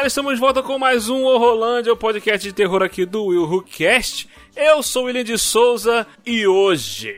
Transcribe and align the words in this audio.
Galera, 0.00 0.08
estamos 0.08 0.34
de 0.34 0.40
volta 0.40 0.62
com 0.62 0.78
mais 0.78 1.10
um 1.10 1.24
Horrorlândia, 1.24 1.92
o 1.92 1.96
podcast 1.96 2.48
de 2.48 2.54
terror 2.54 2.82
aqui 2.82 3.04
do 3.04 3.26
Will 3.26 3.42
Who 3.42 3.62
Cast. 3.62 4.26
Eu 4.56 4.82
sou 4.82 5.02
o 5.02 5.06
William 5.06 5.22
de 5.22 5.36
Souza 5.36 6.06
e 6.24 6.46
hoje, 6.46 7.14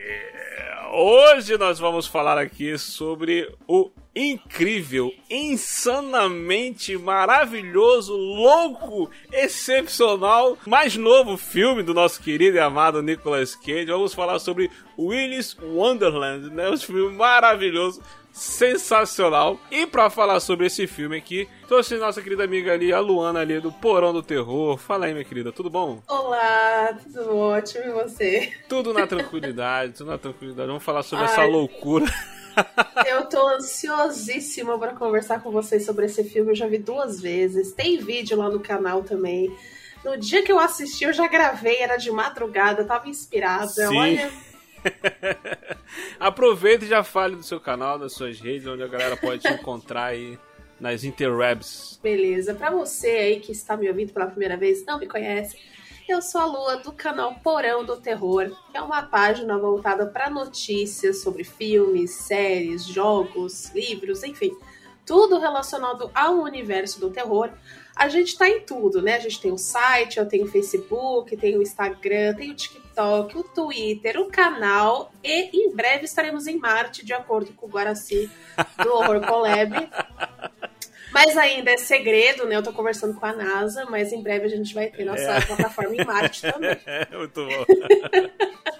hoje 0.91 1.57
nós 1.57 1.79
vamos 1.79 2.07
falar 2.07 2.37
aqui 2.37 2.77
sobre 2.77 3.49
o 3.65 3.89
incrível, 4.15 5.13
insanamente 5.29 6.97
maravilhoso, 6.97 8.15
louco, 8.15 9.09
excepcional, 9.31 10.57
mais 10.67 10.95
novo 10.95 11.37
filme 11.37 11.81
do 11.81 11.93
nosso 11.93 12.21
querido 12.21 12.57
e 12.57 12.59
amado 12.59 13.01
Nicolas 13.01 13.55
Cage. 13.55 13.85
Vamos 13.85 14.13
falar 14.13 14.39
sobre 14.39 14.69
Willis 14.97 15.57
Wonderland, 15.59 16.49
né? 16.51 16.69
Um 16.69 16.77
filme 16.77 17.15
maravilhoso 17.15 18.01
sensacional. 18.31 19.59
E 19.69 19.85
pra 19.85 20.09
falar 20.09 20.39
sobre 20.39 20.65
esse 20.65 20.87
filme 20.87 21.17
aqui, 21.17 21.47
trouxe 21.67 21.95
nossa 21.97 22.21
querida 22.21 22.43
amiga 22.43 22.73
ali, 22.73 22.91
a 22.91 22.99
Luana 22.99 23.39
ali 23.39 23.59
do 23.59 23.71
Porão 23.71 24.11
do 24.11 24.23
Terror. 24.23 24.77
Fala 24.77 25.05
aí, 25.05 25.13
minha 25.13 25.23
querida, 25.23 25.51
tudo 25.51 25.69
bom? 25.69 26.01
Olá, 26.07 26.97
tudo 27.03 27.37
ótimo 27.37 27.85
e 27.85 27.91
você? 27.91 28.51
Tudo 28.67 28.93
na 28.93 29.05
tranquilidade, 29.05 29.93
tudo 29.93 30.09
na 30.09 30.17
tranquilidade. 30.17 30.67
Vamos 30.67 30.83
falar 30.83 31.03
sobre 31.03 31.25
Ai. 31.25 31.31
essa 31.31 31.45
loucura. 31.45 32.05
Eu 33.07 33.25
tô 33.25 33.47
ansiosíssima 33.47 34.77
pra 34.77 34.93
conversar 34.93 35.41
com 35.41 35.51
vocês 35.51 35.85
sobre 35.85 36.05
esse 36.05 36.23
filme. 36.23 36.51
Eu 36.51 36.55
já 36.55 36.67
vi 36.67 36.77
duas 36.77 37.21
vezes. 37.21 37.73
Tem 37.73 37.97
vídeo 37.97 38.37
lá 38.37 38.49
no 38.49 38.59
canal 38.59 39.03
também. 39.03 39.55
No 40.03 40.17
dia 40.17 40.43
que 40.43 40.51
eu 40.51 40.59
assisti, 40.59 41.05
eu 41.05 41.13
já 41.13 41.27
gravei, 41.27 41.77
era 41.77 41.95
de 41.97 42.11
madrugada, 42.11 42.81
eu 42.81 42.87
tava 42.87 43.07
inspirada. 43.07 43.67
Sim. 43.67 43.97
Olha, 43.97 44.31
Aproveita 46.19 46.85
e 46.85 46.87
já 46.87 47.03
fale 47.03 47.35
do 47.35 47.43
seu 47.43 47.59
canal, 47.59 47.97
das 47.97 48.13
suas 48.13 48.39
redes, 48.39 48.67
onde 48.67 48.83
a 48.83 48.87
galera 48.87 49.15
pode 49.15 49.41
te 49.41 49.47
encontrar 49.47 50.05
aí 50.05 50.37
nas 50.79 51.03
interwebs. 51.03 51.99
beleza. 52.01 52.53
Pra 52.53 52.69
você 52.69 53.07
aí 53.07 53.39
que 53.39 53.51
está 53.51 53.77
me 53.77 53.87
ouvindo 53.87 54.11
pela 54.11 54.27
primeira 54.27 54.57
vez, 54.57 54.85
não 54.85 54.99
me 54.99 55.07
conhece, 55.07 55.57
eu 56.11 56.21
sou 56.21 56.41
a 56.41 56.45
Lua 56.45 56.77
do 56.77 56.91
canal 56.91 57.35
Porão 57.35 57.85
do 57.85 57.97
Terror, 57.97 58.51
que 58.71 58.77
é 58.77 58.81
uma 58.81 59.03
página 59.03 59.57
voltada 59.57 60.05
para 60.05 60.29
notícias 60.29 61.21
sobre 61.21 61.43
filmes, 61.43 62.11
séries, 62.11 62.85
jogos, 62.85 63.71
livros, 63.73 64.23
enfim, 64.23 64.55
tudo 65.05 65.39
relacionado 65.39 66.11
ao 66.13 66.35
universo 66.35 66.99
do 66.99 67.09
terror. 67.09 67.49
A 67.95 68.07
gente 68.09 68.37
tá 68.37 68.49
em 68.49 68.61
tudo, 68.61 69.01
né? 69.01 69.15
A 69.15 69.19
gente 69.19 69.39
tem 69.39 69.51
o 69.51 69.57
site, 69.57 70.17
eu 70.17 70.27
tenho 70.27 70.45
o 70.45 70.51
Facebook, 70.51 71.37
tenho 71.37 71.59
o 71.59 71.61
Instagram, 71.61 72.33
tenho 72.35 72.53
o 72.53 72.55
TikTok, 72.55 73.37
o 73.37 73.43
Twitter, 73.43 74.19
o 74.19 74.25
canal 74.25 75.11
e 75.23 75.65
em 75.65 75.75
breve 75.75 76.05
estaremos 76.05 76.47
em 76.47 76.57
Marte, 76.57 77.05
de 77.05 77.13
acordo 77.13 77.53
com 77.53 77.67
o 77.67 77.69
Guaraci 77.69 78.29
do 78.81 78.93
Horror 78.93 79.21
Collab. 79.21 79.89
Mas 81.13 81.37
ainda 81.37 81.71
é 81.71 81.77
segredo, 81.77 82.45
né? 82.45 82.55
Eu 82.55 82.63
tô 82.63 82.73
conversando 82.73 83.13
com 83.19 83.25
a 83.25 83.33
NASA, 83.33 83.85
mas 83.89 84.11
em 84.11 84.21
breve 84.21 84.45
a 84.45 84.49
gente 84.49 84.73
vai 84.73 84.87
ter 84.87 85.05
nossa 85.05 85.41
plataforma 85.45 85.95
em 85.95 86.03
Marte 86.05 86.41
também. 86.41 86.75
muito 87.17 87.45
bom. 87.45 87.65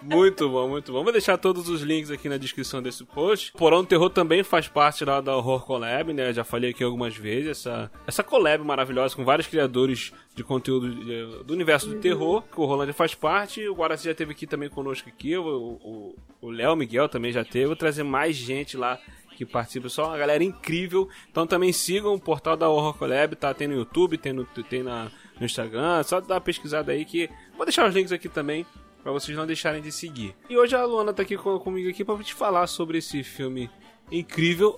muito 0.01 0.49
bom, 0.49 0.67
muito 0.69 0.91
bom. 0.91 1.03
Vou 1.03 1.11
deixar 1.11 1.37
todos 1.37 1.69
os 1.69 1.81
links 1.81 2.11
aqui 2.11 2.27
na 2.27 2.37
descrição 2.37 2.81
desse 2.81 3.03
post. 3.05 3.51
Porão 3.53 3.81
do 3.83 3.87
Terror 3.87 4.09
também 4.09 4.43
faz 4.43 4.67
parte 4.67 5.05
lá 5.05 5.21
da 5.21 5.35
Horror 5.35 5.65
Collab, 5.65 6.11
né? 6.13 6.33
Já 6.33 6.43
falei 6.43 6.71
aqui 6.71 6.83
algumas 6.83 7.15
vezes. 7.15 7.51
Essa, 7.51 7.91
essa 8.07 8.23
collab 8.23 8.63
maravilhosa 8.63 9.15
com 9.15 9.23
vários 9.23 9.47
criadores 9.47 10.11
de 10.35 10.43
conteúdo 10.43 10.89
de- 10.93 11.43
do 11.43 11.53
universo 11.53 11.87
do 11.87 11.99
terror, 11.99 12.41
que 12.41 12.59
o 12.59 12.65
Rolândia 12.65 12.93
faz 12.93 13.13
parte. 13.13 13.67
O 13.67 13.75
Guaraci 13.75 14.05
já 14.05 14.15
teve 14.15 14.31
aqui 14.31 14.47
também 14.47 14.69
conosco 14.69 15.07
aqui. 15.07 15.37
O 15.37 16.15
Léo 16.41 16.75
Miguel 16.75 17.07
também 17.07 17.31
já 17.31 17.45
teve. 17.45 17.67
Vou 17.67 17.75
trazer 17.75 18.03
mais 18.03 18.35
gente 18.35 18.75
lá 18.75 18.99
que 19.33 19.45
participa, 19.45 19.89
só 19.89 20.07
uma 20.07 20.17
galera 20.17 20.43
incrível. 20.43 21.09
Então 21.29 21.45
também 21.47 21.71
sigam 21.73 22.13
o 22.13 22.19
portal 22.19 22.55
da 22.55 22.69
Horror 22.69 22.93
Collab, 22.97 23.35
tá? 23.35 23.53
Tem 23.53 23.67
no 23.67 23.75
YouTube, 23.75 24.17
tem 24.17 24.31
no, 24.33 24.45
tem 24.45 24.83
na, 24.83 25.11
no 25.39 25.45
Instagram, 25.45 26.01
só 26.03 26.19
dá 26.21 26.35
uma 26.35 26.41
pesquisada 26.41 26.91
aí 26.91 27.03
que. 27.05 27.29
Vou 27.55 27.65
deixar 27.65 27.87
os 27.87 27.93
links 27.95 28.11
aqui 28.11 28.29
também. 28.29 28.65
Pra 29.01 29.11
vocês 29.11 29.37
não 29.37 29.45
deixarem 29.45 29.81
de 29.81 29.91
seguir. 29.91 30.33
E 30.49 30.57
hoje 30.57 30.73
a 30.77 30.85
Luana 30.85 31.11
tá 31.11 31.23
aqui 31.23 31.35
com- 31.35 31.59
comigo 31.59 31.89
aqui 31.89 32.05
pra 32.05 32.15
te 32.23 32.33
falar 32.33 32.67
sobre 32.67 32.99
esse 32.99 33.21
filme 33.21 33.69
incrível 34.09 34.77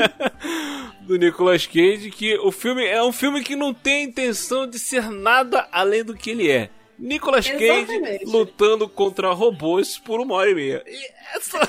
do 1.02 1.16
Nicolas 1.16 1.66
Cage, 1.66 2.10
que 2.10 2.38
o 2.38 2.50
filme 2.50 2.84
é 2.84 3.02
um 3.02 3.12
filme 3.12 3.42
que 3.42 3.54
não 3.54 3.74
tem 3.74 4.04
intenção 4.04 4.66
de 4.66 4.78
ser 4.78 5.10
nada 5.10 5.68
além 5.70 6.02
do 6.02 6.14
que 6.14 6.30
ele 6.30 6.50
é. 6.50 6.70
Nicolas 6.98 7.46
Cage 7.46 7.62
Exatamente. 7.64 8.24
lutando 8.24 8.88
contra 8.88 9.30
robôs 9.32 9.98
por 9.98 10.18
uma 10.18 10.34
hora 10.34 10.50
e 10.50 10.54
meia. 10.54 10.82
E 10.86 11.10
essa... 11.36 11.58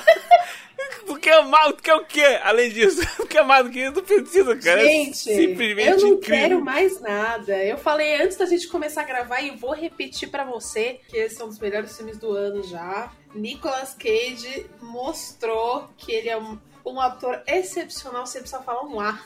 Tu 1.28 1.30
quer 1.30 1.44
mais, 1.44 1.74
tu 1.74 1.82
quer 1.82 1.94
o 1.94 2.04
quê? 2.06 2.40
Além 2.42 2.70
disso, 2.70 3.02
tu 3.16 3.26
quer 3.26 3.44
mais 3.44 3.62
do 3.64 3.70
que 3.70 3.80
isso? 3.80 3.92
Não 3.92 4.02
precisa, 4.02 4.56
cara. 4.56 4.80
É 4.80 4.84
Gente, 4.86 5.18
simplesmente 5.18 5.88
eu 5.88 5.98
não 5.98 6.08
incrível. 6.14 6.20
quero 6.48 6.64
mais 6.64 7.00
nada. 7.02 7.62
Eu 7.64 7.76
falei 7.76 8.22
antes 8.22 8.38
da 8.38 8.46
gente 8.46 8.66
começar 8.68 9.02
a 9.02 9.04
gravar 9.04 9.42
e 9.42 9.50
vou 9.50 9.74
repetir 9.74 10.30
pra 10.30 10.44
você 10.44 11.00
que 11.06 11.18
esse 11.18 11.40
é 11.40 11.44
um 11.44 11.48
dos 11.48 11.58
melhores 11.58 11.94
filmes 11.94 12.16
do 12.16 12.32
ano 12.32 12.62
já. 12.62 13.12
Nicolas 13.34 13.92
Cage 13.94 14.66
mostrou 14.80 15.90
que 15.98 16.12
ele 16.12 16.30
é 16.30 16.38
um, 16.38 16.58
um 16.86 16.98
ator 16.98 17.42
excepcional, 17.46 18.24
você 18.24 18.40
precisa 18.40 18.62
falar 18.62 18.84
um 18.84 18.98
A. 18.98 19.18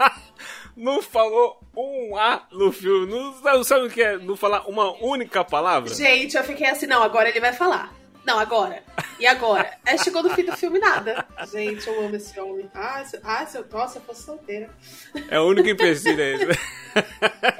Não 0.76 1.02
falou 1.02 1.60
um 1.76 2.16
A 2.16 2.46
no 2.52 2.70
filme. 2.72 3.06
Não 3.06 3.32
sabe, 3.42 3.64
sabe 3.64 3.86
o 3.86 3.90
que 3.90 4.02
é? 4.02 4.16
Não 4.16 4.36
falar 4.36 4.68
uma 4.68 4.92
única 5.04 5.44
palavra? 5.44 5.92
Gente, 5.92 6.36
eu 6.36 6.44
fiquei 6.44 6.68
assim, 6.68 6.86
não, 6.86 7.02
agora 7.02 7.28
ele 7.28 7.40
vai 7.40 7.52
falar. 7.52 7.92
Não, 8.28 8.38
agora. 8.38 8.82
E 9.18 9.26
agora? 9.26 9.70
Aí 9.86 9.98
chegou 9.98 10.22
no 10.22 10.28
fim 10.28 10.44
do 10.44 10.54
filme, 10.54 10.78
nada. 10.78 11.24
Gente, 11.50 11.88
eu 11.88 12.04
amo 12.04 12.14
esse 12.14 12.38
homem. 12.38 12.70
Ah, 12.74 13.02
se, 13.02 13.18
ah, 13.24 13.46
se 13.46 13.56
eu, 13.56 13.64
nossa, 13.72 13.96
eu 13.98 14.02
fosse 14.02 14.22
solteira. 14.22 14.68
É 15.30 15.40
o 15.40 15.44
único 15.46 15.66
empecilho 15.70 16.20
é 16.20 16.34
esse. 16.34 16.46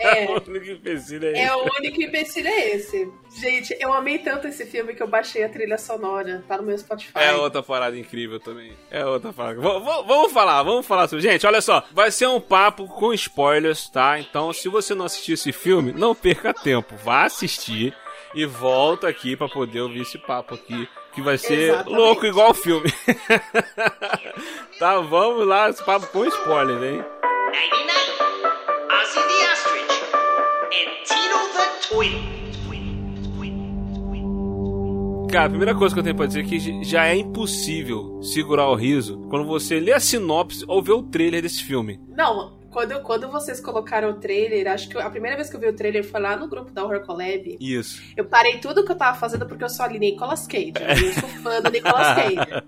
É. 0.01 0.27
o 0.27 0.43
único 0.49 0.67
empecilho 0.71 1.27
é 1.27 1.31
esse. 1.33 1.41
É 1.41 1.55
o 1.57 1.65
único 1.79 2.03
empecilho 2.03 2.49
é 2.49 2.71
esse. 2.71 3.09
Gente, 3.39 3.77
eu 3.81 3.93
amei 3.93 4.19
tanto 4.19 4.49
esse 4.49 4.67
filme 4.67 4.95
que 4.95 5.03
eu 5.03 5.07
baixei 5.07 5.45
a 5.45 5.49
trilha 5.49 5.79
sonora. 5.79 6.43
Tá 6.47 6.57
no 6.59 6.65
meu 6.65 6.77
Spotify. 6.77 7.13
É 7.15 7.33
outra 7.35 7.63
parada 7.63 7.97
incrível 7.97 8.39
também. 8.41 8.73
É 8.91 9.05
outra 9.07 9.33
parada. 9.33 9.61
V- 9.61 10.05
vamos 10.07 10.33
falar, 10.33 10.63
vamos 10.65 10.87
falar 10.87 11.09
sobre. 11.09 11.23
Gente, 11.23 11.47
olha 11.47 11.61
só. 11.61 11.85
Vai 11.93 12.11
ser 12.11 12.27
um 12.27 12.41
papo 12.41 12.87
com 12.89 13.15
spoilers, 13.15 13.89
tá? 13.89 14.19
Então, 14.19 14.53
se 14.53 14.69
você 14.69 14.95
não 14.95 15.05
assistiu 15.07 15.35
esse 15.35 15.53
filme, 15.53 15.93
não 15.93 16.15
perca 16.15 16.53
tempo. 16.53 16.97
Vá 16.97 17.25
assistir 17.25 17.95
e 18.39 18.47
volta 18.47 19.09
aqui 19.09 19.35
pra 19.35 19.49
poder 19.49 19.81
ouvir 19.81 20.03
esse 20.03 20.17
papo 20.17 20.55
aqui. 20.55 20.89
Que 21.13 21.21
vai 21.21 21.37
ser 21.37 21.71
Exatamente. 21.71 21.97
louco 21.97 22.25
igual 22.25 22.53
o 22.53 22.55
filme. 22.55 22.89
tá, 24.79 25.01
vamos 25.01 25.45
lá, 25.45 25.69
esse 25.69 25.85
papo 25.85 26.07
com 26.07 26.25
spoilers, 26.25 26.81
hein? 26.81 27.05
Nighty 27.51 27.85
night! 27.85 28.13
Ozzy 28.93 29.21
the 29.27 29.53
Ostrich 29.53 29.93
and 30.73 30.91
Tino 31.05 31.39
the 31.53 31.67
Twin. 31.89 32.39
Cara, 35.33 35.47
a 35.47 35.51
primeira 35.51 35.75
coisa 35.75 35.93
que 35.95 35.99
eu 35.99 36.05
tenho 36.05 36.17
pra 36.17 36.27
dizer 36.27 36.41
é 36.41 36.49
que 36.49 36.85
já 36.85 37.07
é 37.07 37.17
impossível 37.17 38.23
segurar 38.23 38.69
o 38.69 38.77
riso 38.77 39.19
quando 39.29 39.47
você 39.47 39.81
lê 39.81 39.93
a 39.93 40.01
sinopse 40.01 40.65
ou 40.69 40.81
vê 40.81 40.93
o 40.93 41.03
trailer 41.03 41.43
desse 41.43 41.65
filme. 41.65 42.01
Não, 42.09 42.58
quando, 42.71 43.01
quando 43.03 43.31
vocês 43.31 43.61
colocaram 43.61 44.11
o 44.11 44.15
trailer, 44.15 44.71
acho 44.71 44.89
que 44.89 44.99
a 44.99 45.11
primeira 45.11 45.37
vez 45.37 45.49
que 45.49 45.57
eu 45.57 45.61
vi 45.61 45.69
o 45.69 45.75
trailer 45.75 46.05
foi 46.05 46.21
lá 46.21 46.37
no 46.37 46.49
grupo 46.49 46.71
da 46.71 46.85
Horror 46.85 47.05
Collab. 47.05 47.57
Isso. 47.61 48.03
Eu 48.17 48.27
parei 48.27 48.59
tudo 48.59 48.85
que 48.85 48.93
eu 48.93 48.97
tava 48.97 49.19
fazendo 49.19 49.47
porque 49.47 49.65
eu 49.65 49.71
só 49.71 49.87
li 49.87 49.99
Nicolas 49.99 50.47
Cage. 50.47 50.73
Eu 50.77 51.13
sou 51.15 51.29
fã 51.43 51.61
do 51.61 51.71
Nicolas 51.71 52.15
Cage. 52.15 52.65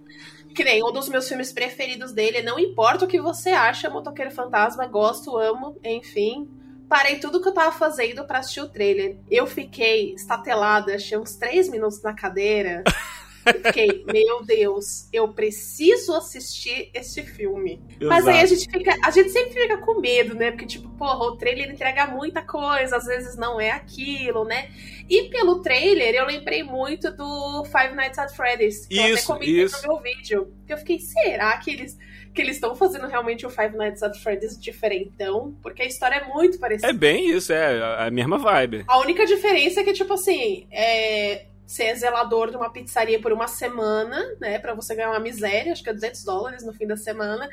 Que 0.54 0.64
nem 0.64 0.82
um 0.82 0.90
dos 0.90 1.08
meus 1.08 1.28
filmes 1.28 1.52
preferidos 1.52 2.12
dele. 2.12 2.42
Não 2.42 2.58
importa 2.58 3.04
o 3.04 3.08
que 3.08 3.20
você 3.20 3.50
acha, 3.50 3.90
Motoqueiro 3.90 4.30
Fantasma, 4.30 4.86
gosto, 4.86 5.36
amo, 5.36 5.76
enfim. 5.84 6.48
Parei 6.88 7.20
tudo 7.20 7.40
que 7.40 7.48
eu 7.48 7.54
tava 7.54 7.70
fazendo 7.70 8.24
pra 8.24 8.38
assistir 8.38 8.62
o 8.62 8.68
trailer. 8.68 9.16
Eu 9.30 9.46
fiquei 9.46 10.14
estatelada, 10.14 10.94
achei 10.94 11.16
uns 11.16 11.36
três 11.36 11.68
minutos 11.68 12.02
na 12.02 12.14
cadeira. 12.14 12.82
Fiquei, 13.52 14.04
meu 14.12 14.44
Deus, 14.44 15.08
eu 15.12 15.28
preciso 15.28 16.14
assistir 16.14 16.90
esse 16.94 17.22
filme. 17.22 17.80
Mas 18.00 18.26
aí 18.26 18.38
a 18.38 18.42
Exato. 18.42 18.60
gente 18.60 18.72
fica, 18.72 18.96
a 19.04 19.10
gente 19.10 19.30
sempre 19.30 19.52
fica 19.52 19.78
com 19.78 20.00
medo, 20.00 20.34
né? 20.34 20.50
Porque, 20.50 20.66
tipo, 20.66 20.88
porra, 20.90 21.24
o 21.26 21.36
trailer 21.36 21.70
entrega 21.70 22.06
muita 22.06 22.42
coisa, 22.42 22.96
às 22.96 23.04
vezes 23.06 23.36
não 23.36 23.60
é 23.60 23.70
aquilo, 23.70 24.44
né? 24.44 24.70
E 25.08 25.28
pelo 25.28 25.60
trailer, 25.60 26.14
eu 26.14 26.26
lembrei 26.26 26.62
muito 26.62 27.10
do 27.10 27.64
Five 27.64 27.94
Nights 27.94 28.18
at 28.18 28.32
Freddy's. 28.34 28.86
Que 28.86 28.96
eu 28.96 29.02
até 29.02 29.12
Isso, 29.12 29.26
comentei 29.26 29.62
isso. 29.62 29.86
no 29.86 29.94
meu 29.94 30.02
vídeo. 30.02 30.54
Que 30.66 30.72
eu 30.72 30.78
fiquei, 30.78 30.98
será 30.98 31.56
que 31.58 31.70
eles 31.70 31.98
que 32.32 32.40
eles 32.40 32.56
estão 32.56 32.74
fazendo 32.76 33.06
realmente 33.06 33.44
o 33.44 33.50
Five 33.50 33.76
Nights 33.76 34.02
at 34.02 34.16
Freddy's 34.18 34.58
diferentão? 34.60 35.56
Porque 35.62 35.82
a 35.82 35.86
história 35.86 36.16
é 36.16 36.28
muito 36.28 36.58
parecida. 36.58 36.88
É 36.88 36.92
bem 36.92 37.28
isso, 37.30 37.52
é 37.52 38.04
a 38.06 38.10
mesma 38.10 38.38
vibe. 38.38 38.84
A 38.86 38.98
única 38.98 39.26
diferença 39.26 39.80
é 39.80 39.84
que, 39.84 39.92
tipo 39.92 40.12
assim, 40.12 40.66
é... 40.70 41.46
é 41.78 41.94
zelador 41.94 42.50
de 42.50 42.56
uma 42.56 42.70
pizzaria 42.72 43.20
por 43.20 43.32
uma 43.32 43.46
semana, 43.48 44.36
né? 44.40 44.58
Pra 44.58 44.74
você 44.74 44.94
ganhar 44.94 45.10
uma 45.10 45.20
miséria, 45.20 45.72
acho 45.72 45.82
que 45.82 45.90
é 45.90 45.94
200 45.94 46.24
dólares 46.24 46.64
no 46.64 46.72
fim 46.72 46.86
da 46.86 46.96
semana. 46.96 47.48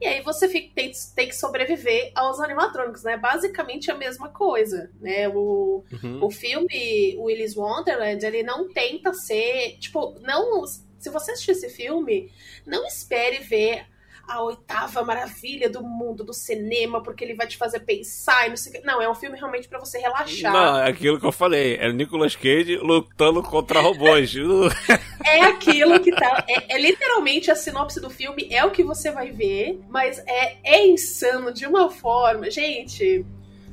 E 0.00 0.06
aí 0.06 0.20
você 0.20 0.48
fica- 0.48 0.72
tem, 0.74 0.90
tem 1.14 1.28
que 1.28 1.36
sobreviver 1.36 2.10
aos 2.16 2.40
animatrônicos, 2.40 3.04
né? 3.04 3.16
Basicamente 3.16 3.88
a 3.90 3.94
mesma 3.94 4.28
coisa, 4.30 4.90
né? 5.00 5.28
O, 5.28 5.84
Uhum. 6.02 6.24
o 6.24 6.30
filme 6.30 7.16
Willy's 7.18 7.56
Wonderland, 7.56 8.24
ele 8.26 8.42
não 8.42 8.68
tenta 8.72 9.12
ser. 9.14 9.76
Tipo, 9.78 10.18
não. 10.20 10.64
Se 10.66 11.08
você 11.10 11.32
assistir 11.32 11.52
esse 11.52 11.68
filme, 11.68 12.32
não 12.66 12.84
espere 12.86 13.38
ver 13.38 13.86
a 14.32 14.42
oitava 14.42 15.02
maravilha 15.04 15.68
do 15.68 15.82
mundo 15.82 16.24
do 16.24 16.32
cinema, 16.32 17.02
porque 17.02 17.24
ele 17.24 17.34
vai 17.34 17.46
te 17.46 17.56
fazer 17.56 17.80
pensar 17.80 18.46
e 18.46 18.50
não 18.50 18.56
sei 18.56 18.72
o 18.72 18.74
que. 18.74 18.86
Não, 18.86 19.00
é 19.00 19.08
um 19.08 19.14
filme 19.14 19.36
realmente 19.36 19.68
pra 19.68 19.78
você 19.78 19.98
relaxar. 19.98 20.52
Não, 20.52 20.78
é 20.78 20.88
aquilo 20.88 21.20
que 21.20 21.26
eu 21.26 21.32
falei. 21.32 21.76
É 21.76 21.88
o 21.88 21.92
Nicolas 21.92 22.34
Cage 22.34 22.76
lutando 22.76 23.42
contra 23.42 23.80
robôs. 23.80 24.32
É 25.24 25.44
aquilo 25.44 26.00
que 26.00 26.10
tá. 26.10 26.44
É, 26.48 26.74
é 26.74 26.80
literalmente 26.80 27.50
a 27.50 27.54
sinopse 27.54 28.00
do 28.00 28.10
filme, 28.10 28.48
é 28.50 28.64
o 28.64 28.70
que 28.70 28.82
você 28.82 29.10
vai 29.10 29.30
ver, 29.30 29.80
mas 29.88 30.18
é, 30.26 30.56
é 30.64 30.86
insano 30.86 31.52
de 31.52 31.66
uma 31.66 31.90
forma. 31.90 32.50
Gente. 32.50 33.24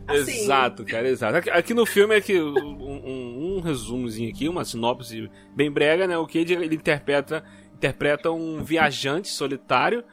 Assim, 0.08 0.44
Exato, 0.44 0.84
cara, 0.86 1.08
exato. 1.08 1.38
Aqui, 1.38 1.50
aqui 1.50 1.74
no 1.74 1.86
filme 1.86 2.16
é 2.16 2.22
que 2.22 2.40
um, 2.42 2.58
um, 2.58 3.58
um 3.58 3.60
resumozinho 3.60 4.30
aqui, 4.30 4.50
uma 4.50 4.66
sinopse 4.66 5.30
bem 5.56 5.70
brega, 5.70 6.08
né? 6.08 6.18
O 6.18 6.26
Cage 6.26 6.54
ele 6.54 6.76
interpreta, 6.76 7.44
interpreta 7.76 8.32
um 8.32 8.64
viajante 8.64 9.28
solitário, 9.28 10.04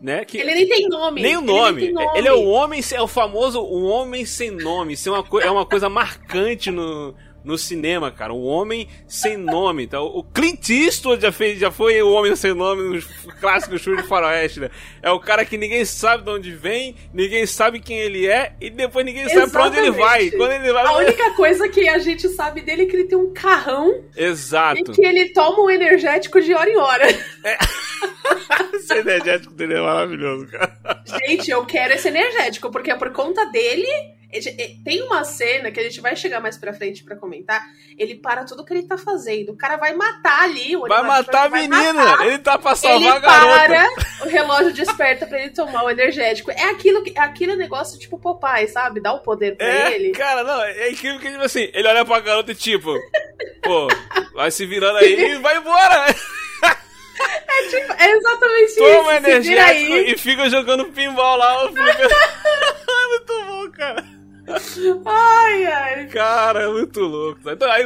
né? 0.00 0.24
Que 0.24 0.38
Ele 0.38 0.54
nem 0.54 0.68
tem 0.68 0.88
nome. 0.88 1.22
nem 1.22 1.36
o 1.36 1.40
ele 1.40 1.46
nome. 1.46 1.80
tem 1.82 1.92
nome. 1.92 2.18
Ele 2.18 2.28
é 2.28 2.32
o 2.32 2.44
homem, 2.44 2.80
é 2.92 3.00
o 3.02 3.06
famoso 3.08 3.60
o 3.60 3.84
homem 3.84 4.24
sem 4.24 4.50
nome. 4.50 4.92
Isso 4.94 5.08
é 5.08 5.12
uma, 5.12 5.22
co- 5.22 5.40
é 5.40 5.50
uma 5.50 5.64
coisa 5.66 5.88
marcante 5.88 6.70
no, 6.70 7.14
no 7.46 7.56
cinema, 7.56 8.10
cara. 8.10 8.32
O 8.32 8.42
homem 8.42 8.88
sem 9.06 9.36
nome. 9.36 9.84
Então, 9.84 10.04
o 10.04 10.24
Clint 10.24 10.68
Eastwood 10.68 11.22
já, 11.22 11.30
fez, 11.30 11.58
já 11.60 11.70
foi 11.70 12.02
o 12.02 12.10
homem 12.10 12.34
sem 12.34 12.52
nome 12.52 12.82
nos 12.82 13.04
clássicos 13.40 13.82
filmes 13.82 14.02
de 14.02 14.08
faroeste, 14.08 14.58
né? 14.58 14.70
É 15.00 15.10
o 15.12 15.20
cara 15.20 15.44
que 15.44 15.56
ninguém 15.56 15.84
sabe 15.84 16.24
de 16.24 16.30
onde 16.30 16.50
vem, 16.50 16.96
ninguém 17.14 17.46
sabe 17.46 17.78
quem 17.78 17.98
ele 17.98 18.26
é 18.26 18.52
e 18.60 18.68
depois 18.68 19.06
ninguém 19.06 19.28
sabe 19.28 19.50
pra 19.52 19.66
onde 19.66 19.78
ele 19.78 19.92
vai. 19.92 20.22
Exatamente. 20.22 20.36
Quando 20.36 20.52
ele 20.52 20.72
vai... 20.72 20.86
A 20.86 20.96
única 20.96 21.30
coisa 21.34 21.68
que 21.68 21.88
a 21.88 21.98
gente 21.98 22.28
sabe 22.30 22.62
dele 22.62 22.82
é 22.82 22.86
que 22.86 22.96
ele 22.96 23.04
tem 23.04 23.16
um 23.16 23.32
carrão 23.32 24.04
Exato. 24.16 24.80
e 24.80 24.84
que 24.94 25.06
ele 25.06 25.28
toma 25.28 25.62
um 25.62 25.70
energético 25.70 26.40
de 26.40 26.52
hora 26.52 26.68
em 26.68 26.76
hora. 26.76 27.06
Esse 28.74 28.94
energético 28.94 29.54
dele 29.54 29.74
é 29.74 29.80
maravilhoso, 29.80 30.48
cara. 30.48 30.76
Gente, 31.04 31.50
eu 31.50 31.64
quero 31.64 31.94
esse 31.94 32.08
energético, 32.08 32.70
porque 32.70 32.90
é 32.90 32.96
por 32.96 33.12
conta 33.12 33.44
dele. 33.46 33.86
Ele- 34.32 34.54
ele- 34.58 34.76
Tem 34.84 35.02
uma 35.02 35.24
cena 35.24 35.70
que 35.70 35.80
a 35.80 35.82
gente 35.82 36.00
vai 36.00 36.14
chegar 36.16 36.40
mais 36.40 36.56
pra 36.58 36.72
frente 36.72 37.02
pra 37.04 37.16
comentar. 37.16 37.62
Ele 37.98 38.14
para 38.16 38.44
tudo 38.44 38.64
que 38.64 38.72
ele 38.74 38.82
tá 38.86 38.98
fazendo. 38.98 39.52
O 39.52 39.56
cara 39.56 39.76
vai 39.76 39.92
matar 39.94 40.42
ali. 40.42 40.76
o 40.76 40.82
Vai 40.86 41.02
matar 41.02 41.44
a 41.44 41.48
vai 41.48 41.62
menina. 41.66 41.92
matar. 41.92 42.26
Ele 42.26 42.38
tá 42.38 42.58
pra 42.58 42.70
Ele 42.72 42.80
salvar 42.80 43.16
a 43.16 43.18
garota. 43.18 43.66
para, 43.66 44.26
o 44.26 44.28
relógio 44.28 44.72
desperta 44.72 45.26
pra 45.26 45.40
ele 45.40 45.50
tomar 45.50 45.84
o 45.84 45.90
energético. 45.90 46.50
É 46.50 46.64
aquilo 46.70 47.02
que, 47.02 47.16
é 47.16 47.20
aquele 47.20 47.56
negócio 47.56 47.98
tipo 47.98 48.18
Popeye, 48.18 48.68
sabe? 48.68 49.00
Dá 49.00 49.12
o 49.12 49.20
poder 49.20 49.56
pra 49.56 49.66
É, 49.66 49.94
ele. 49.94 50.12
cara, 50.12 50.44
não, 50.44 50.62
é 50.62 50.90
incrível 50.90 51.18
que, 51.20 51.30
tipo 51.30 51.42
assim, 51.42 51.70
ele 51.72 51.88
olha 51.88 52.04
pra 52.04 52.20
garota 52.20 52.52
e 52.52 52.54
tipo, 52.54 52.94
pô, 53.62 53.88
vai 54.34 54.50
se 54.50 54.66
virando 54.66 54.98
aí 54.98 55.32
e 55.32 55.38
vai 55.38 55.56
embora. 55.56 56.06
É 57.98 58.10
exatamente 58.10 58.74
Toma 58.76 58.90
isso. 58.90 59.04
vira 59.04 59.16
energético 59.16 59.92
aí. 59.94 60.12
e 60.12 60.18
fica 60.18 60.50
jogando 60.50 60.84
pinball 60.92 61.36
lá. 61.38 61.64
o 61.64 61.72
Ai, 65.04 65.66
ai. 65.66 66.06
Cara, 66.06 66.62
é 66.62 66.68
muito 66.68 67.00
louco. 67.00 67.40
Então, 67.46 67.70
aí, 67.70 67.84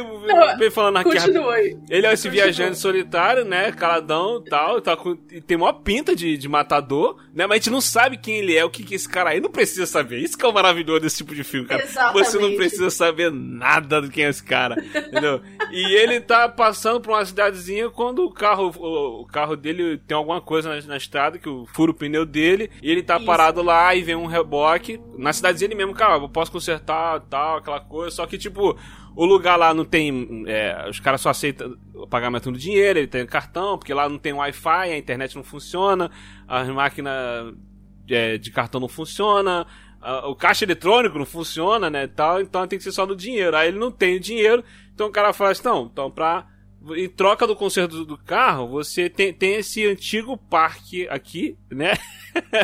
vem 0.57 0.69
falando 0.71 0.97
aqui 0.97 1.11
Continua 1.11 1.53
aí. 1.53 1.77
Ele 1.89 2.07
é 2.07 2.13
esse 2.13 2.29
viajante 2.29 2.77
solitário, 2.77 3.45
né? 3.45 3.71
Caladão 3.71 4.41
e 4.45 4.49
tal. 4.49 4.81
Tá 4.81 4.95
com, 4.95 5.17
e 5.31 5.41
tem 5.41 5.57
uma 5.57 5.73
pinta 5.73 6.15
de, 6.15 6.37
de 6.37 6.47
matador, 6.49 7.17
né? 7.33 7.47
Mas 7.47 7.51
a 7.51 7.55
gente 7.55 7.69
não 7.69 7.81
sabe 7.81 8.17
quem 8.17 8.39
ele 8.39 8.55
é, 8.55 8.63
o 8.63 8.69
que, 8.69 8.83
que 8.83 8.95
esse 8.95 9.07
cara 9.07 9.31
aí. 9.31 9.39
Não 9.39 9.49
precisa 9.49 9.85
saber. 9.85 10.19
Isso 10.19 10.37
que 10.37 10.45
é 10.45 10.47
o 10.47 10.53
maravilhoso 10.53 11.01
desse 11.01 11.17
tipo 11.17 11.33
de 11.33 11.43
filme, 11.43 11.67
cara. 11.67 11.83
Exatamente. 11.83 12.25
Você 12.25 12.39
não 12.39 12.55
precisa 12.55 12.89
saber 12.89 13.31
nada 13.31 14.01
do 14.01 14.09
quem 14.09 14.25
é 14.25 14.29
esse 14.29 14.43
cara. 14.43 14.75
Entendeu? 14.83 15.41
E 15.71 15.95
ele 15.95 16.19
tá 16.19 16.49
passando 16.49 16.99
por 16.99 17.11
uma 17.11 17.23
cidadezinha 17.23 17.89
quando 17.89 18.25
o 18.25 18.29
carro, 18.29 18.73
o, 18.77 19.21
o 19.21 19.25
carro 19.25 19.55
dele 19.55 19.97
tem 20.05 20.17
alguma 20.17 20.41
coisa 20.41 20.75
na, 20.75 20.81
na 20.85 20.97
estrada, 20.97 21.39
que 21.39 21.47
o 21.47 21.65
fura 21.65 21.91
o 21.91 21.93
pneu 21.93 22.25
dele, 22.25 22.69
e 22.83 22.91
ele 22.91 23.01
tá 23.01 23.15
Isso. 23.15 23.25
parado 23.25 23.61
lá 23.61 23.95
e 23.95 24.01
vem 24.01 24.15
um 24.15 24.25
reboque. 24.25 24.99
Na 25.17 25.31
cidadezinha 25.31 25.69
ele 25.69 25.75
mesmo, 25.75 25.93
cara, 25.93 26.17
eu 26.17 26.27
posso 26.27 26.51
consertar 26.51 27.21
tal, 27.21 27.59
aquela 27.59 27.79
coisa. 27.79 28.13
Só 28.13 28.27
que, 28.27 28.37
tipo, 28.37 28.77
o 29.15 29.25
lugar 29.25 29.57
lá 29.57 29.73
não 29.73 29.85
tem. 29.85 30.43
é, 30.47 30.87
os 30.89 30.99
caras 30.99 31.21
só 31.21 31.29
aceitam 31.29 31.77
o 31.93 32.07
pagamento 32.07 32.51
no 32.51 32.57
dinheiro, 32.57 32.99
ele 32.99 33.07
tem 33.07 33.25
cartão, 33.25 33.77
porque 33.77 33.93
lá 33.93 34.07
não 34.07 34.17
tem 34.17 34.33
Wi-Fi, 34.33 34.91
a 34.91 34.97
internet 34.97 35.35
não 35.35 35.43
funciona, 35.43 36.09
as 36.47 36.67
máquinas 36.69 37.53
é, 38.09 38.37
de 38.37 38.51
cartão 38.51 38.79
não 38.81 38.87
funciona, 38.87 39.65
o 40.23 40.35
caixa 40.35 40.65
eletrônico 40.65 41.17
não 41.17 41.25
funciona, 41.25 41.89
né? 41.89 42.07
Tal, 42.07 42.41
então 42.41 42.65
tem 42.67 42.79
que 42.79 42.83
ser 42.83 42.91
só 42.91 43.05
no 43.05 43.15
dinheiro. 43.15 43.55
Aí 43.55 43.67
ele 43.67 43.77
não 43.77 43.91
tem 43.91 44.15
o 44.15 44.19
dinheiro, 44.19 44.63
então 44.93 45.07
o 45.07 45.11
cara 45.11 45.33
fala 45.33 45.51
assim: 45.51 45.61
então 45.61 46.09
pra. 46.09 46.47
Em 46.95 47.07
troca 47.07 47.45
do 47.45 47.55
conserto 47.55 48.03
do, 48.03 48.17
carro, 48.17 48.67
você 48.67 49.07
tem, 49.07 49.31
tem 49.31 49.55
esse 49.55 49.85
antigo 49.85 50.35
parque 50.35 51.07
aqui, 51.09 51.55
né? 51.69 51.93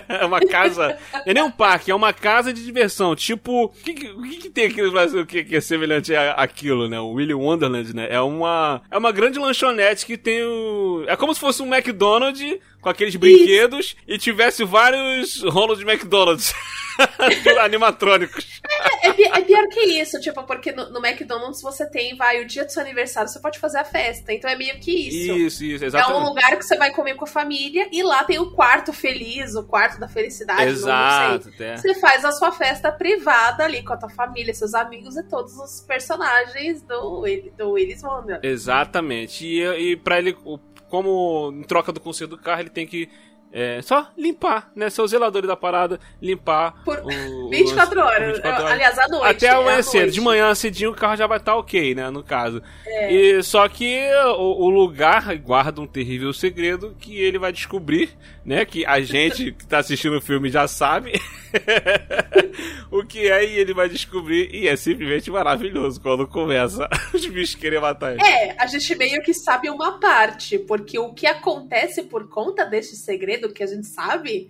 É 0.08 0.26
uma 0.26 0.40
casa. 0.40 0.98
É 1.26 1.34
nem 1.34 1.44
um 1.44 1.52
parque, 1.52 1.92
é 1.92 1.96
uma 1.96 2.14
casa 2.14 2.54
de 2.54 2.64
diversão. 2.64 3.14
Tipo, 3.14 3.66
o 3.66 3.68
que, 3.70 3.94
que- 3.94 4.38
que, 4.38 4.50
tem 4.50 4.68
aqui 4.68 4.82
no 4.82 4.92
Brasil 4.94 5.26
que, 5.26 5.44
que 5.44 5.58
é 5.58 5.60
semelhante 5.60 6.16
àquilo, 6.16 6.88
né? 6.88 6.98
O 7.02 7.12
Willy 7.12 7.34
Wonderland, 7.34 7.94
né? 7.94 8.08
É 8.10 8.22
uma, 8.22 8.82
é 8.90 8.98
uma 8.98 9.12
grande 9.12 9.38
lanchonete 9.40 10.06
que 10.06 10.18
tem 10.18 10.42
o. 10.42 11.04
É 11.08 11.18
como 11.18 11.34
se 11.34 11.42
fosse 11.42 11.62
um 11.62 11.74
McDonald's 11.74 12.58
com 12.82 12.90
aqueles 12.90 13.16
brinquedos 13.16 13.96
e 14.08 14.18
tivesse 14.18 14.64
vários 14.64 15.42
rolos 15.44 15.80
de 15.80 15.86
McDonald's. 15.86 16.54
animatrônicos. 17.62 18.60
É, 19.04 19.14
pi- 19.14 19.24
é 19.26 19.42
pior 19.42 19.68
que 19.68 19.80
isso, 19.82 20.20
tipo, 20.20 20.44
porque 20.44 20.72
no, 20.72 20.90
no 20.92 21.06
McDonald's 21.06 21.62
você 21.62 21.86
tem, 21.90 22.16
vai, 22.16 22.42
o 22.42 22.48
dia 22.48 22.66
do 22.66 22.72
seu 22.72 22.82
aniversário, 22.82 23.30
você 23.30 23.40
pode 23.40 23.60
fazer 23.60 23.78
a 23.78 23.84
festa. 23.86 24.34
Então 24.34 24.50
é 24.50 24.56
meio 24.56 24.80
que 24.80 24.92
isso. 24.92 25.34
Isso, 25.38 25.64
isso, 25.64 25.84
É 25.84 25.86
um 25.86 25.88
exatamente. 25.90 26.26
lugar 26.26 26.58
que 26.58 26.64
você 26.66 26.76
vai 26.76 26.92
comer 26.92 27.16
com 27.16 27.26
a 27.26 27.28
família 27.28 27.88
e 27.92 28.02
lá 28.04 28.24
tem 28.24 28.40
o 28.40 28.52
quarto 28.52 28.92
feliz, 28.94 29.56
o 29.56 29.64
quarto 29.64 30.00
da 30.00 30.08
felicidade. 30.08 30.60
não- 30.66 30.72
não 30.72 30.76
sei. 30.76 31.52
Exato, 31.52 31.64
é. 31.64 31.78
Você 31.78 31.96
faz 31.96 32.26
a 32.26 32.32
sua 32.32 32.52
festa 32.52 32.92
privada 32.92 33.64
ali 33.64 33.84
com 33.84 33.94
a 33.94 33.98
tua 33.98 34.10
família, 34.10 34.54
seus 34.54 34.74
amigos 34.74 35.16
e 35.18 35.24
todos 35.24 35.56
os 35.58 35.82
personagens 35.82 36.82
do, 36.82 37.24
do 37.58 37.72
Willis 37.72 38.02
Wonder. 38.04 38.40
Exatamente. 38.44 39.46
E, 39.46 39.64
e 39.92 39.96
para 39.96 40.18
ele, 40.18 40.36
como 40.90 41.52
em 41.54 41.64
troca 41.64 41.92
do 41.92 42.00
conselho 42.00 42.30
do 42.30 42.38
carro, 42.38 42.62
ele 42.62 42.70
tem 42.70 42.86
que 42.88 43.10
é, 43.52 43.82
só 43.82 44.10
limpar, 44.18 44.70
né? 44.76 44.90
Ser 44.90 45.02
o 45.02 45.08
zelador 45.08 45.48
da 45.48 45.56
parada, 45.56 46.00
limpar 46.22 46.84
Por 46.84 47.00
o, 47.00 47.46
o 47.46 47.50
24 47.50 47.96
lance- 47.98 48.10
horas. 48.14 48.28
24 48.36 48.62
horas. 48.62 48.72
Aliás, 48.74 49.00
à 49.00 49.08
noite. 49.08 49.26
Até 49.26 49.46
é 49.46 49.50
à 49.52 49.58
amanhecer. 49.58 50.02
noite. 50.02 50.14
De 50.14 50.22
manhã 50.22 50.54
cedinho 50.54 50.92
o 50.92 50.94
carro 50.94 51.16
já 51.16 51.26
vai 51.28 51.38
estar 51.38 51.56
ok, 51.56 51.96
né? 51.96 52.10
No 52.10 52.22
caso. 52.24 52.62
E, 53.10 53.42
só 53.44 53.66
que 53.70 54.06
o, 54.38 54.66
o 54.66 54.70
lugar 54.70 55.34
guarda 55.38 55.80
um 55.80 55.88
terrível 55.88 56.34
segredo 56.34 56.94
que 57.00 57.18
ele 57.18 57.40
vai 57.40 57.54
descobrir, 57.54 58.10
né? 58.46 58.66
Que 58.66 58.86
a 58.86 59.00
gente 59.00 59.54
que 59.54 59.66
tá 59.66 59.78
assistindo 59.78 60.18
o 60.18 60.22
filme 60.22 60.50
já 60.50 60.68
sabe 60.68 61.14
o 62.92 63.04
que 63.04 63.30
é 63.30 63.46
e 63.46 63.60
ele 63.60 63.74
vai 63.74 63.90
descobrir. 63.90 64.54
E 64.54 64.68
é 64.68 64.76
simplesmente 64.76 65.30
maravilhoso 65.30 66.00
quando 66.02 66.28
começa 66.28 66.88
os 67.14 67.26
bichos 67.26 67.56
querem 67.56 67.80
matar 67.80 68.14
ele. 68.14 68.24
É, 68.24 68.56
a 68.62 68.66
gente 68.68 68.96
meio 68.96 69.22
que 69.22 69.34
sabe 69.34 69.70
uma 69.70 70.00
parte, 70.00 70.58
porque 70.58 70.98
o 70.98 71.14
que 71.14 71.28
acontece 71.28 72.04
por 72.04 72.28
conta 72.30 72.66
desse 72.66 72.96
segredo 72.96 73.54
que 73.54 73.64
a 73.64 73.68
gente 73.68 73.88
sabe 73.88 74.50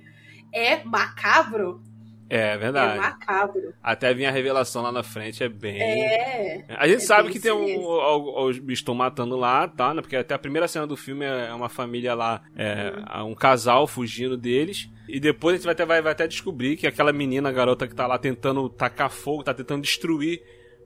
é 0.54 0.84
macabro. 0.84 1.82
É, 2.30 2.54
É 2.54 2.58
verdade. 2.58 3.00
macabro. 3.00 3.74
Até 3.82 4.14
vir 4.14 4.26
a 4.26 4.32
revelação 4.32 4.82
lá 4.82 4.92
na 4.92 5.04
frente 5.04 5.44
é 5.44 5.50
bem. 5.50 5.82
É. 5.82 6.66
A 6.78 6.88
gente 6.88 6.98
É 7.04 7.06
sabe 7.06 7.30
que 7.32 7.40
tem 7.40 7.52
um, 7.52 8.44
os 8.46 8.60
bichos 8.60 8.80
estão 8.80 8.94
matando 8.96 9.36
lá, 9.38 9.68
tá? 9.68 9.94
Né? 9.94 10.02
Porque 10.02 10.16
até 10.16 10.34
a 10.34 10.40
primeira 10.40 10.68
cena 10.68 10.86
do 10.86 10.98
filme 10.98 11.26
é 11.26 11.54
uma 11.54 11.70
família 11.70 12.14
lá, 12.14 12.42
é, 12.56 12.94
Uhum. 13.22 13.32
um 13.32 13.36
casal 13.36 13.88
fugindo 13.88 14.36
deles. 14.38 14.90
E 15.08 15.20
depois 15.22 15.54
a 15.54 15.58
gente 15.58 15.66
vai 15.66 15.72
até, 15.72 15.86
vai, 15.86 16.02
vai 16.02 16.12
até 16.12 16.28
descobrir 16.28 16.76
que 16.76 16.86
aquela 16.86 17.14
menina, 17.14 17.48
a 17.48 17.52
garota 17.52 17.88
que 17.88 17.96
tá 17.96 18.06
lá 18.06 18.18
tentando 18.18 18.68
tacar 18.70 19.10
fogo, 19.10 19.42
tá 19.44 19.54
tentando 19.54 19.82
destruir 19.82 20.42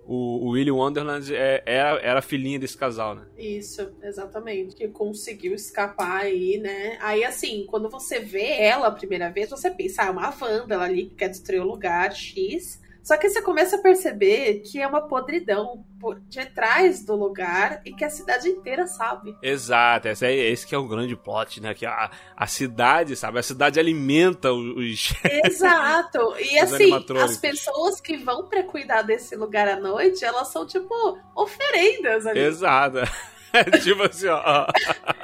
o, 0.06 0.48
o 0.48 0.50
Willy 0.50 0.72
Wonderland 0.72 1.34
é, 1.34 1.64
era, 1.66 2.00
era 2.00 2.20
a 2.20 2.22
filhinha 2.22 2.60
desse 2.60 2.78
casal, 2.78 3.16
né? 3.16 3.26
Isso, 3.38 3.92
exatamente. 4.02 4.76
Que 4.76 4.88
conseguiu 4.88 5.54
escapar 5.54 6.24
aí, 6.24 6.58
né? 6.58 6.98
Aí, 7.02 7.24
assim, 7.24 7.66
quando 7.68 7.90
você 7.90 8.20
vê 8.20 8.60
ela 8.60 8.88
a 8.88 8.92
primeira 8.92 9.30
vez, 9.30 9.50
você 9.50 9.70
pensa, 9.70 10.04
ah, 10.04 10.08
é 10.08 10.10
uma 10.10 10.30
vândala 10.32 10.84
ali 10.84 11.06
que 11.06 11.16
quer 11.16 11.30
destruir 11.30 11.62
o 11.62 11.68
lugar 11.68 12.14
X. 12.14 12.81
Só 13.04 13.18
que 13.18 13.30
você 13.30 13.42
começa 13.42 13.76
a 13.78 13.82
perceber 13.82 14.62
que 14.66 14.80
é 14.80 14.88
uma 14.88 15.02
podridão 15.02 15.84
por 16.00 16.20
detrás 16.20 17.04
do 17.06 17.16
lugar 17.16 17.82
e 17.86 17.94
que 17.94 18.04
a 18.04 18.10
cidade 18.10 18.50
inteira 18.50 18.88
sabe. 18.88 19.36
Exato, 19.42 20.08
esse, 20.08 20.26
é, 20.26 20.34
esse 20.34 20.66
que 20.66 20.74
é 20.74 20.78
o 20.78 20.88
grande 20.88 21.16
plot, 21.16 21.62
né? 21.62 21.74
Que 21.74 21.86
a, 21.86 22.10
a 22.36 22.48
cidade, 22.48 23.16
sabe? 23.16 23.40
A 23.40 23.44
cidade 23.44 23.80
alimenta 23.80 24.52
os. 24.52 25.14
Exato. 25.46 26.36
E 26.40 26.64
Os 26.64 26.74
assim, 26.74 26.92
as 27.24 27.38
pessoas 27.38 28.02
que 28.02 28.18
vão 28.18 28.48
pra 28.48 28.64
cuidar 28.64 29.04
desse 29.04 29.36
lugar 29.36 29.68
à 29.68 29.80
noite, 29.80 30.24
elas 30.26 30.48
são 30.50 30.66
tipo 30.66 30.94
oferendas 31.36 32.26
ali. 32.26 32.40
Exato. 32.40 33.00
É 33.54 33.64
tipo 33.80 34.04
assim, 34.04 34.28
ó. 34.28 34.66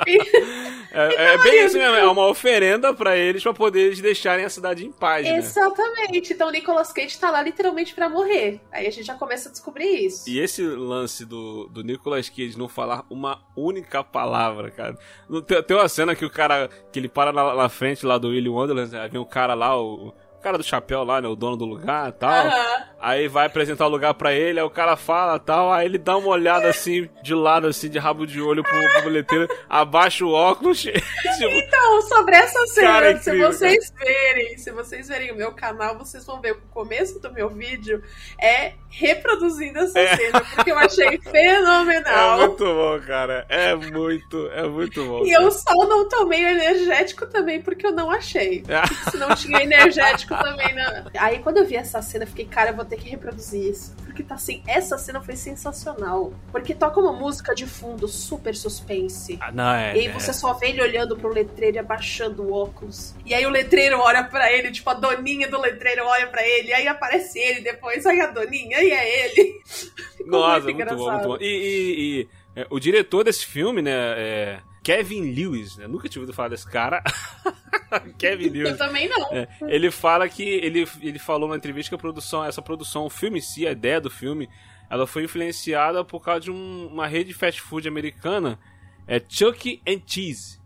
E- 0.05 0.77
É, 0.91 1.33
é 1.33 1.37
bem 1.43 1.65
isso 1.65 1.77
mesmo, 1.77 1.95
é 1.95 2.07
uma 2.07 2.27
oferenda 2.27 2.93
pra 2.93 3.15
eles 3.15 3.43
pra 3.43 3.53
poder 3.53 3.81
eles 3.87 4.01
deixarem 4.01 4.45
a 4.45 4.49
cidade 4.49 4.85
em 4.85 4.91
paz, 4.91 5.25
né? 5.25 5.37
Exatamente. 5.37 6.33
Então 6.33 6.47
o 6.47 6.51
Nicolas 6.51 6.91
Cage 6.91 7.19
tá 7.19 7.29
lá 7.29 7.41
literalmente 7.41 7.93
pra 7.93 8.09
morrer. 8.09 8.61
Aí 8.71 8.87
a 8.87 8.89
gente 8.89 9.05
já 9.05 9.13
começa 9.13 9.49
a 9.49 9.51
descobrir 9.51 9.85
isso. 10.05 10.27
E 10.29 10.39
esse 10.39 10.63
lance 10.63 11.25
do, 11.25 11.67
do 11.67 11.83
Nicolas 11.83 12.29
Cage 12.29 12.57
não 12.57 12.67
falar 12.69 13.03
uma 13.09 13.39
única 13.55 14.03
palavra, 14.03 14.71
cara. 14.71 14.97
Tem, 15.45 15.61
tem 15.63 15.77
uma 15.77 15.89
cena 15.89 16.15
que 16.15 16.25
o 16.25 16.29
cara, 16.29 16.69
que 16.91 16.97
ele 16.99 17.09
para 17.09 17.31
na, 17.31 17.53
na 17.53 17.69
frente 17.69 18.05
lá 18.05 18.17
do 18.17 18.29
Willy 18.29 18.49
Wonderland, 18.49 18.95
aí 18.97 19.09
vem 19.09 19.21
um 19.21 19.25
cara 19.25 19.53
lá, 19.53 19.77
o, 19.79 20.07
o 20.07 20.39
cara 20.41 20.57
do 20.57 20.63
chapéu 20.63 21.03
lá, 21.03 21.21
né, 21.21 21.27
o 21.27 21.35
dono 21.35 21.57
do 21.57 21.65
lugar 21.65 22.09
e 22.09 22.13
tal. 22.13 22.31
Aham. 22.31 22.83
Aí 22.99 23.27
vai 23.27 23.45
apresentar 23.45 23.85
o 23.85 23.89
lugar 23.89 24.13
pra 24.13 24.33
ele, 24.33 24.59
aí 24.59 24.65
o 24.65 24.69
cara 24.69 24.95
fala 24.95 25.37
tal, 25.39 25.71
aí 25.71 25.85
ele 25.85 25.97
dá 25.97 26.17
uma 26.17 26.29
olhada 26.29 26.67
assim, 26.67 27.07
de 27.21 27.33
lado, 27.33 27.67
assim, 27.67 27.89
de 27.89 27.99
rabo 27.99 28.25
de 28.25 28.41
olho 28.41 28.63
pro, 28.63 28.93
pro 28.93 29.03
bilheteiro, 29.03 29.47
abaixa 29.69 30.25
o 30.25 30.31
óculos, 30.31 30.85
Então, 30.87 32.01
sobre 32.03 32.35
essa 32.35 32.65
cena, 32.67 32.87
Cara, 32.87 33.11
é 33.11 33.17
se 33.17 33.29
incrível, 33.29 33.51
vocês 33.51 33.93
verem, 33.97 34.57
se 34.57 34.71
vocês 34.71 35.07
verem 35.07 35.31
o 35.31 35.35
meu 35.35 35.51
canal, 35.51 35.97
vocês 35.97 36.25
vão 36.25 36.41
ver 36.41 36.55
que 36.55 36.61
o 36.61 36.69
começo 36.69 37.19
do 37.19 37.31
meu 37.31 37.49
vídeo 37.49 38.01
é 38.41 38.73
reproduzindo 38.89 39.79
essa 39.79 40.15
cena, 40.15 40.41
porque 40.55 40.71
eu 40.71 40.77
achei 40.77 41.07
é 41.23 41.29
fenomenal. 41.29 42.37
muito 42.39 42.65
bom, 42.65 42.99
cara. 43.05 43.45
É 43.49 43.75
muito, 43.75 44.47
é 44.47 44.67
muito 44.67 45.05
bom. 45.05 45.25
E 45.25 45.31
eu 45.31 45.51
só 45.51 45.73
não 45.87 46.07
tomei 46.07 46.43
o 46.45 46.49
energético 46.49 47.25
também 47.27 47.61
porque 47.61 47.85
eu 47.85 47.91
não 47.91 48.09
achei. 48.09 48.61
cara. 48.61 48.87
Se 49.11 49.17
não 49.17 49.35
tinha 49.35 49.61
energético 49.61 50.35
também, 50.35 50.73
não. 50.73 51.11
Aí 51.19 51.39
quando 51.39 51.57
eu 51.57 51.65
vi 51.65 51.75
essa 51.75 52.01
cena, 52.01 52.23
eu 52.23 52.27
fiquei, 52.27 52.45
cara, 52.45 52.71
eu 52.71 52.75
vou 52.75 52.85
ter 52.87 52.97
que 52.97 53.09
reproduzir 53.09 53.71
isso. 53.71 53.95
Porque 54.05 54.23
tá 54.23 54.35
assim, 54.35 54.61
essa 54.67 54.97
cena 54.97 55.21
foi 55.21 55.35
sensacional. 55.35 56.33
Porque 56.51 56.73
toca 56.73 56.99
uma 56.99 57.13
música 57.13 57.53
de 57.53 57.65
fundo 57.67 58.07
super 58.07 58.55
suspense. 58.55 59.37
Ah, 59.41 59.51
não, 59.51 59.73
é. 59.73 59.95
E 59.95 59.99
aí 59.99 60.07
é. 60.07 60.13
você 60.13 60.33
só 60.33 60.53
vê 60.53 60.69
ele 60.69 60.81
olhando 60.81 61.15
pro 61.17 61.29
letreiro 61.29 61.77
e 61.77 61.79
abaixando 61.79 62.43
o 62.43 62.53
óculos. 62.53 63.13
E 63.25 63.33
aí 63.33 63.45
o 63.45 63.49
letreiro 63.49 63.99
olha 63.99 64.23
pra 64.23 64.51
ele, 64.51 64.71
tipo, 64.71 64.89
a 64.89 64.93
doninha 64.93 65.47
do 65.47 65.59
letreiro 65.59 66.05
olha 66.05 66.27
pra 66.27 66.45
ele, 66.47 66.69
e 66.69 66.73
aí 66.73 66.87
aparece 66.87 67.37
ele 67.39 67.61
depois, 67.61 68.05
aí 68.05 68.19
a 68.21 68.27
doninha, 68.27 68.81
e 68.81 68.91
é 68.91 69.25
ele. 69.25 69.61
Nossa, 70.25 70.61
muito 70.61 70.77
muito, 70.77 70.95
bom, 70.95 71.11
muito 71.11 71.27
bom. 71.27 71.37
E, 71.39 71.45
e- 71.45 72.21
e, 72.21 72.29
é, 72.55 72.67
o 72.69 72.79
diretor 72.79 73.23
desse 73.23 73.45
filme, 73.45 73.81
né, 73.81 73.91
é 73.93 74.59
Kevin 74.83 75.33
Lewis, 75.33 75.77
né? 75.77 75.87
Nunca 75.87 76.07
tinha 76.07 76.21
ouvido 76.21 76.35
falar 76.35 76.49
desse 76.49 76.69
cara. 76.69 77.03
Kevin 78.17 78.49
Lewis. 78.49 78.69
Eu 78.71 78.77
também 78.77 79.07
não. 79.09 79.31
É, 79.33 79.47
ele 79.67 79.89
fala 79.91 80.27
que 80.27 80.43
ele, 80.43 80.87
ele 81.01 81.19
falou 81.19 81.49
na 81.49 81.55
entrevista 81.55 81.89
que 81.89 81.95
a 81.95 81.97
produção, 81.97 82.43
essa 82.43 82.61
produção, 82.61 83.05
o 83.05 83.09
filme 83.09 83.39
em 83.39 83.41
si, 83.41 83.67
a 83.67 83.71
ideia 83.71 83.99
do 84.01 84.09
filme, 84.09 84.49
ela 84.89 85.05
foi 85.07 85.23
influenciada 85.23 86.03
por 86.03 86.21
causa 86.23 86.41
de 86.41 86.51
um- 86.51 86.87
uma 86.87 87.07
rede 87.07 87.29
de 87.29 87.33
fast 87.33 87.61
food 87.61 87.87
americana, 87.87 88.59
é 89.07 89.21
Chuck 89.27 89.81
and 89.87 90.01
Cheese, 90.05 90.59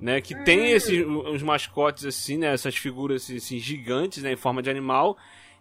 né, 0.00 0.20
que 0.20 0.34
tem 0.44 0.70
esses 0.72 1.06
uns 1.06 1.42
mascotes 1.42 2.04
assim, 2.04 2.38
né, 2.38 2.52
essas 2.52 2.76
figuras 2.76 3.30
assim, 3.30 3.58
gigantes, 3.58 4.22
né, 4.22 4.32
em 4.32 4.36
forma 4.36 4.62
de 4.62 4.68
animal, 4.70 5.16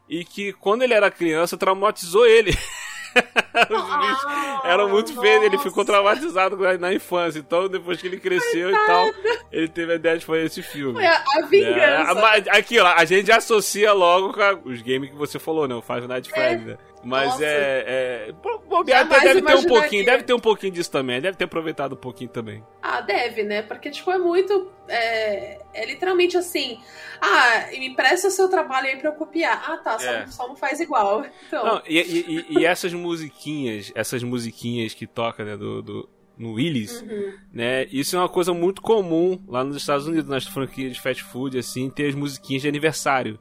e 0.10 0.26
que 0.26 0.52
quando 0.54 0.82
ele 0.82 0.94
era 0.94 1.10
criança 1.12 1.58
traumatizou 1.58 2.26
ele. 2.26 2.52
Os 3.70 3.98
bichos 3.98 4.66
eram 4.66 4.90
muito 4.90 5.20
feios, 5.20 5.44
ele 5.44 5.58
ficou 5.58 5.84
traumatizado 5.86 6.58
na, 6.78 6.94
infância. 6.94 7.40
Então, 7.40 7.68
depois 7.68 8.00
que 8.00 8.08
ele 8.08 8.18
cresceu 8.18 8.70
e 8.70 8.86
tal, 8.86 9.12
ele 9.52 9.68
teve 9.68 9.94
a 9.94 9.96
ideia 9.96 10.18
de 10.18 10.26
fazer 10.26 10.46
esse 10.46 10.62
filme. 10.64 10.94
Foi 10.94 11.06
a, 11.06 11.14
a 11.14 11.40
É, 11.40 11.46
vingança. 11.48 12.14
mas 12.16 12.48
aqui, 12.48 12.80
ó, 12.80 12.88
a 12.88 13.06
gente 13.06 13.32
associa 13.32 13.92
logo 13.94 14.34
com 14.34 14.70
os 14.70 14.82
games 14.82 15.10
que 15.10 15.16
você 15.16 15.38
falou, 15.40 15.68
né? 15.68 15.76
O 15.76 15.82
Five 15.82 16.08
Nights 16.08 16.32
at 16.32 16.36
Freddy's, 16.36 16.66
né? 16.68 16.78
Mas 17.04 17.32
Nossa. 17.32 17.46
é. 17.46 18.28
é 18.30 18.34
bobear, 18.72 19.04
Jamais 19.04 19.22
deve 19.24 19.42
ter 19.44 19.56
um 19.56 19.64
pouquinho, 19.64 20.06
deve 20.06 20.24
ter 20.24 20.34
um 20.34 20.40
pouquinho 20.40 20.72
disso 20.74 20.90
também, 20.90 21.22
deve 21.22 21.38
ter 21.38 21.44
aproveitado 21.44 21.94
um 21.94 21.98
pouquinho 21.98 22.30
também. 22.32 22.64
Ah, 22.82 23.02
deve, 23.02 23.44
né? 23.44 23.62
Porque, 23.62 23.92
tipo, 23.92 24.10
é 24.10 24.18
muito. 24.18 24.72
É, 24.88 25.62
é 25.74 25.86
literalmente 25.86 26.36
assim. 26.38 26.80
Ah, 27.22 27.68
me 27.72 27.88
empresta 27.88 28.30
seu 28.32 28.50
trabalho 28.50 28.88
aí 28.88 28.98
pra 28.98 29.10
eu 29.10 29.14
copiar. 29.14 29.64
Ah, 29.70 29.78
tá, 29.78 30.00
só, 30.00 30.10
É. 30.10 30.28
só 30.28 30.48
não 30.48 30.56
faz 30.56 30.80
igual. 30.80 31.24
Então. 31.48 31.64
Não, 31.66 31.82
e, 31.88 32.00
e- 32.00 32.46
e- 32.60 32.66
essas 32.66 32.94
musiquinhas, 32.94 33.92
essas 33.94 34.24
musiquinhas 34.24 34.94
que 34.94 35.06
toca, 35.06 35.44
né, 35.46 35.56
do, 35.58 35.82
do- 35.82 36.10
no 36.38 36.54
Willis, 36.54 37.02
Uhum. 37.02 37.34
né? 37.54 37.86
Isso 37.92 38.16
é 38.16 38.20
uma 38.20 38.30
coisa 38.30 38.54
muito 38.54 38.82
comum 38.82 39.40
lá 39.48 39.64
nos 39.64 39.76
Estados 39.78 40.08
Unidos, 40.08 40.28
nas 40.30 40.46
franquias 40.46 40.94
de 40.94 41.02
fast 41.02 41.24
food, 41.24 41.58
assim, 41.60 41.90
ter 41.90 42.08
as 42.08 42.16
musiquinhas 42.16 42.62
de 42.64 42.68
aniversário. 42.68 43.38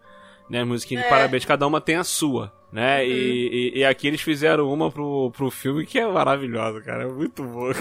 Né, 0.51 0.63
as 0.63 0.67
musiquinhas 0.67 1.03
de 1.05 1.07
É. 1.07 1.11
parabéns, 1.11 1.45
cada 1.45 1.65
uma 1.67 1.81
tem 1.81 1.95
a 1.95 2.03
sua, 2.03 2.53
né? 2.73 3.07
E, 3.07 3.73
e- 3.75 3.79
e 3.81 3.85
aqui 3.85 4.07
eles 4.07 4.21
fizeram 4.21 4.73
uma 4.73 4.91
pro, 4.91 5.31
pro 5.31 5.51
filme 5.51 5.85
que 5.87 5.99
é 5.99 6.07
maravilhosa, 6.07 6.81
cara. 6.81 7.05
É 7.05 7.09
muito 7.09 7.43
boa. 7.43 7.75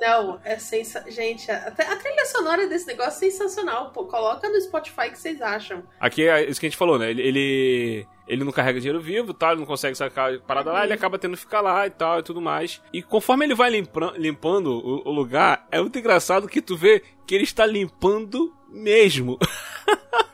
Não, 0.00 0.40
é 0.44 0.58
sensacional. 0.58 1.10
Gente, 1.10 1.50
até 1.50 1.86
a 1.86 1.96
trilha 1.96 2.24
sonora 2.26 2.66
desse 2.66 2.86
negócio 2.86 3.26
é 3.26 3.30
sensacional. 3.30 3.90
Pô, 3.90 4.04
coloca 4.04 4.48
no 4.48 4.60
Spotify 4.60 5.08
o 5.08 5.12
que 5.12 5.18
vocês 5.18 5.40
acham. 5.42 5.82
Aqui 6.00 6.26
é 6.26 6.48
isso 6.48 6.58
que 6.58 6.66
a 6.66 6.68
gente 6.70 6.76
falou, 6.78 6.98
né? 6.98 7.10
Ele, 7.10 7.22
ele, 7.22 8.06
ele 8.26 8.44
não 8.44 8.52
carrega 8.52 8.80
dinheiro 8.80 9.00
vivo, 9.00 9.32
tal, 9.34 9.50
ele 9.52 9.60
não 9.60 9.66
consegue 9.66 9.94
sacar 9.96 10.34
a 10.34 10.38
parada 10.40 10.72
lá, 10.72 10.84
ele 10.84 10.94
acaba 10.94 11.18
tendo 11.18 11.34
que 11.36 11.40
ficar 11.42 11.60
lá 11.60 11.86
e 11.86 11.90
tal 11.90 12.18
e 12.18 12.22
tudo 12.22 12.40
mais. 12.40 12.82
E 12.92 13.02
conforme 13.02 13.44
ele 13.44 13.54
vai 13.54 13.70
limpra- 13.70 14.14
limpando 14.16 14.68
o, 14.72 15.08
o 15.08 15.12
lugar, 15.12 15.66
é 15.70 15.78
muito 15.80 15.98
engraçado 15.98 16.48
que 16.48 16.62
tu 16.62 16.76
vê 16.76 17.02
que 17.26 17.34
ele 17.34 17.44
está 17.44 17.64
limpando 17.66 18.52
mesmo. 18.70 19.38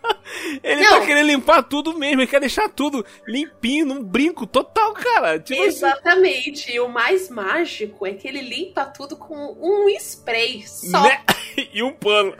ele 0.63 0.83
Não. 0.83 1.01
tá 1.01 1.07
querendo 1.07 1.27
limpar 1.27 1.63
tudo 1.63 1.97
mesmo, 1.99 2.21
ele 2.21 2.27
quer 2.31 2.41
deixar 2.41 2.69
tudo 2.69 3.05
limpinho, 3.27 3.87
num 3.87 4.03
brinco 4.03 4.47
total, 4.47 4.93
cara. 4.95 5.39
Tipo 5.39 5.61
assim, 5.61 5.69
Exatamente. 5.69 6.73
E 6.73 6.81
o 6.81 6.89
mais 6.89 7.29
mágico 7.29 8.07
é 8.07 8.13
que 8.13 8.27
ele 8.29 8.41
limpa 8.41 8.85
tudo 8.87 9.17
com 9.17 9.35
um 9.61 9.89
spray 9.91 10.63
só. 10.67 11.03
né? 11.03 11.23
e 11.73 11.83
um 11.83 11.93
pano. 11.93 12.35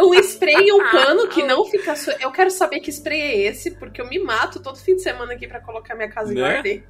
Um 0.00 0.14
spray 0.14 0.66
e 0.68 0.72
um 0.72 0.90
pano 0.90 1.28
que 1.28 1.42
não 1.44 1.64
fica. 1.66 1.94
Eu 2.20 2.30
quero 2.32 2.50
saber 2.50 2.80
que 2.80 2.90
spray 2.90 3.20
é 3.20 3.36
esse, 3.48 3.72
porque 3.78 4.00
eu 4.00 4.08
me 4.08 4.18
mato 4.18 4.60
todo 4.60 4.78
fim 4.78 4.96
de 4.96 5.02
semana 5.02 5.34
aqui 5.34 5.46
pra 5.46 5.60
colocar 5.60 5.94
minha 5.94 6.10
casa 6.10 6.32
em 6.32 6.36
Né? 6.36 6.56
ordem. 6.56 6.84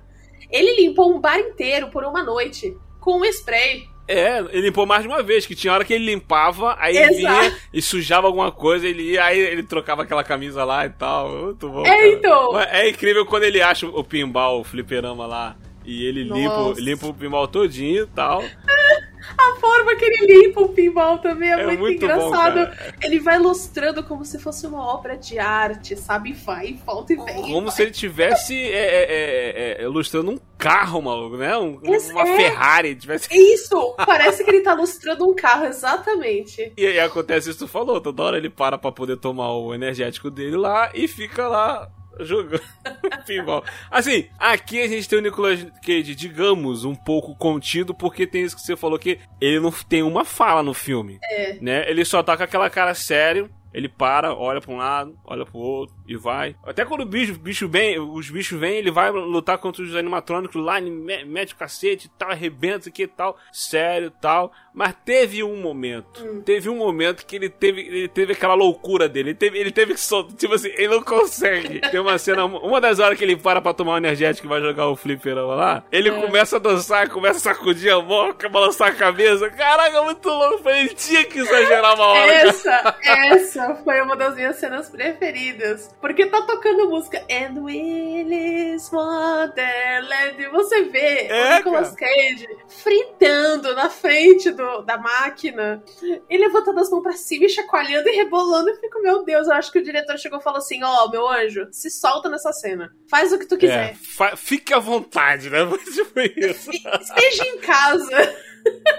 Ele 0.51 0.81
limpou 0.83 1.13
um 1.13 1.21
bar 1.21 1.39
inteiro 1.41 1.91
por 1.91 2.05
uma 2.05 2.23
noite 2.23 2.77
com 3.01 3.19
um 3.21 3.25
spray. 3.25 3.89
É, 4.09 4.39
ele 4.53 4.63
limpou 4.63 4.87
mais 4.87 5.03
de 5.03 5.09
uma 5.09 5.23
vez, 5.23 5.47
que 5.47 5.55
tinha 5.55 5.73
hora 5.73 5.85
que 5.85 5.93
ele 5.93 6.07
limpava, 6.07 6.77
aí 6.79 6.97
Exato. 6.97 7.17
vinha 7.17 7.57
e 7.73 7.83
sujava 7.83 8.27
alguma 8.27 8.53
coisa, 8.53 8.87
ele 8.87 9.13
ia, 9.13 9.25
aí 9.25 9.39
ele 9.39 9.63
trocava 9.63 10.03
aquela 10.03 10.23
camisa 10.23 10.65
lá 10.65 10.87
e 10.87 10.91
tal. 10.91 11.29
Muito 11.29 11.69
bom. 11.69 11.85
É, 11.85 11.91
cara. 11.91 12.09
então. 12.09 12.61
É 12.61 12.89
incrível 12.89 13.27
quando 13.27 13.43
ele 13.43 13.61
acha 13.61 13.87
o 13.87 14.05
pinball, 14.05 14.61
o 14.61 14.65
fliperama 14.65 15.27
lá. 15.27 15.57
E 15.85 16.05
ele 16.05 16.25
limpa, 16.25 16.75
limpa 16.79 17.07
o 17.07 17.15
pinball 17.15 17.47
todinho 17.47 18.05
e 18.05 18.07
tal. 18.09 18.43
A 19.37 19.57
forma 19.61 19.97
que 19.97 20.05
ele 20.05 20.43
limpa 20.43 20.61
o 20.61 20.69
pinball 20.69 21.19
também 21.19 21.51
é, 21.51 21.61
É 21.61 21.67
muito, 21.67 21.81
muito 21.81 22.07
bom, 22.07 22.29
engraçado. 22.29 22.55
cara. 22.55 22.95
ele 23.03 23.19
vai 23.21 23.37
ilustrando 23.37 24.03
como 24.03 24.25
se 24.25 24.39
fosse 24.39 24.67
uma 24.67 24.85
obra 24.95 25.17
de 25.17 25.39
arte, 25.39 25.97
sabe? 25.97 26.33
Vai, 26.33 26.79
volta 26.85 27.13
e 27.13 27.17
vem. 27.17 27.43
Como 27.43 27.71
se 27.71 27.83
ele 27.83 27.91
tivesse 27.91 28.55
é, 28.55 28.69
é, 28.69 29.03
é, 29.03 29.77
é, 29.81 29.83
ilustrando 29.83 30.31
um 30.33 30.39
carro, 30.59 31.01
maluco, 31.03 31.37
né? 31.37 31.57
Um- 31.57 31.79
uma 32.11 32.23
é. 32.29 32.37
Ferrari. 32.37 32.95
Tivesse... 32.95 33.29
Isso! 33.33 33.95
Parece 34.05 34.45
que 34.45 34.51
ele 34.51 34.61
tá 34.61 34.75
ilustrando 34.75 35.29
um 35.29 35.35
carro, 35.35 35.67
exatamente. 35.67 36.73
E 36.77 36.87
aí 36.87 37.01
acontece 37.01 37.51
isso 37.51 37.59
que 37.59 37.65
tu 37.65 37.71
falou, 37.71 38.01
toda 38.01 38.23
hora 38.23 38.37
ele 38.37 38.51
para 38.51 38.79
pra 38.79 38.93
poder 38.93 39.17
tomar 39.17 39.53
o 39.53 39.75
energético 39.75 40.31
dele 40.31 40.57
lá 40.57 40.91
e 40.95 41.07
fica 41.09 41.47
lá 41.49 41.89
jogando 42.21 42.63
pinball. 43.27 43.65
Assim, 43.91 44.29
aqui 44.39 44.83
a 44.83 44.89
gente 44.89 45.09
tem 45.09 45.19
o 45.19 45.23
Nicolas 45.23 45.65
Cage, 45.85 46.15
digamos, 46.15 46.85
um 46.85 46.95
pouco 46.95 47.35
contido, 47.35 47.95
porque 47.95 48.27
tem 48.27 48.43
isso 48.43 48.57
que 48.57 48.63
você 48.63 48.77
falou 48.77 48.99
que 48.99 49.19
ele 49.41 49.61
não 49.61 49.71
tem 49.71 50.03
uma 50.03 50.25
fala 50.25 50.63
no 50.63 50.75
filme. 50.75 51.19
É. 51.23 51.59
Né? 51.61 51.91
Ele 51.91 52.05
só 52.05 52.23
tá 52.23 52.37
com 52.37 52.43
aquela 52.43 52.71
cara 52.71 52.95
sério. 52.95 53.51
Ele 53.77 53.89
para, 53.91 54.33
olha 54.35 54.61
pra 54.61 54.73
um 54.73 54.79
lado, 54.79 55.15
olha 55.25 55.45
pro 55.45 55.59
outro 55.59 55.95
e 56.09 56.17
vai. 56.17 56.57
Até 56.65 56.83
quando 56.85 57.03
o 57.03 57.07
bicho, 57.07 57.35
bicho 57.39 57.69
vem, 57.69 57.99
os 58.01 58.31
bichos 58.31 58.59
vêm, 58.59 58.77
ele 58.79 58.91
vai 58.91 59.11
lutar 59.11 59.59
contra 59.59 59.83
os 59.83 59.95
animatrônicos 59.95 60.61
lá, 60.65 60.79
ele 60.79 60.91
me- 60.91 61.25
mete 61.27 61.53
o 61.53 61.57
cacete 61.57 62.07
e 62.07 62.11
tal, 62.19 62.31
arrebenta 62.31 62.89
aqui 62.89 63.03
e 63.03 63.07
tal, 63.07 63.37
sério 63.53 64.07
e 64.09 64.21
tal. 64.21 64.51
Mas 64.73 64.95
teve 65.05 65.43
um 65.43 65.57
momento, 65.61 66.25
teve 66.45 66.69
um 66.71 66.77
momento 66.77 67.25
que 67.27 67.37
ele 67.37 67.49
teve, 67.51 67.81
ele 67.83 68.09
teve 68.09 68.33
aquela 68.33 68.55
loucura 68.55 69.09
dele. 69.09 69.31
Ele 69.31 69.35
teve, 69.37 69.59
ele 69.59 69.71
teve 69.71 69.95
que 69.95 70.01
soltar, 70.01 70.35
tipo 70.37 70.55
assim, 70.55 70.69
ele 70.75 70.89
não 70.89 71.03
consegue. 71.03 71.81
Tem 71.91 72.01
uma 72.01 72.17
cena, 72.19 72.45
uma 72.47 72.81
das 72.81 72.99
horas 72.99 73.19
que 73.19 73.25
ele 73.25 73.37
para 73.37 73.61
pra 73.61 73.75
tomar 73.75 73.95
um 73.95 73.97
energético 73.99 74.47
e 74.47 74.51
vai 74.51 74.61
jogar 74.61 74.89
o 74.89 74.97
fliperama 74.97 75.55
lá, 75.55 75.85
ele 75.93 76.11
começa 76.11 76.57
a 76.57 76.59
dançar, 76.59 77.09
começa 77.11 77.37
a 77.39 77.55
sacudir 77.55 77.93
a 77.93 78.01
boca, 78.01 78.49
balançar 78.49 78.89
a 78.89 78.95
cabeça. 78.95 79.51
Caraca, 79.51 80.03
muito 80.03 80.29
louco. 80.29 80.69
Ele 80.69 80.89
tinha 80.95 81.25
que 81.25 81.39
exagerar 81.41 81.95
uma 81.95 82.07
hora. 82.07 82.53
cara. 82.63 82.97
Essa, 83.07 83.66
essa 83.73 83.83
foi 83.83 84.01
uma 84.01 84.17
das 84.17 84.35
minhas 84.35 84.57
cenas 84.57 84.89
preferidas. 84.89 85.89
Porque 86.01 86.27
tá 86.27 86.43
tocando 86.43 86.89
música 86.89 87.19
And 87.31 87.61
Willis 87.61 88.91
Wonderland. 88.93 90.43
E 90.43 90.49
você 90.49 90.83
vê 90.85 91.27
É, 91.29 91.53
o 91.53 91.57
Nicolas 91.57 91.95
Cage 91.95 92.49
fritando 92.69 93.75
na 93.75 93.89
frente 93.91 94.51
do, 94.51 94.83
da 94.83 94.97
máquina. 94.99 95.83
E 96.29 96.37
levantando 96.39 96.81
as 96.81 96.91
mãos 96.91 97.03
pra 97.03 97.13
cima 97.13 97.47
e 97.47 97.49
chacoalhando 97.49 98.09
e 98.09 98.13
rebolando. 98.17 98.71
Eu 98.71 98.77
fico, 98.77 99.01
meu 99.03 99.25
Deus, 99.25 99.47
eu 99.49 99.55
acho 99.55 99.73
que 99.73 99.79
o 99.79 99.83
diretor 99.85 100.19
chegou 100.19 100.39
e 100.39 100.43
falou 100.43 100.59
assim: 100.59 100.83
Ó, 100.83 101.09
meu 101.11 101.29
anjo, 101.29 101.67
se 101.73 101.91
solta 101.91 102.29
nessa 102.29 102.53
cena. 102.53 102.91
Faz 103.11 103.33
o 103.33 103.39
que 103.39 103.47
tu 103.47 103.55
É, 103.57 103.59
quiser. 103.59 103.95
fa- 103.97 104.37
fique 104.37 104.73
à 104.75 104.79
vontade, 104.79 105.51
né? 105.51 105.59
Tipo 105.95 106.21
isso. 106.21 106.71
E- 106.71 106.83
Esteja 107.01 107.45
em 107.45 107.59
casa. 107.59 108.37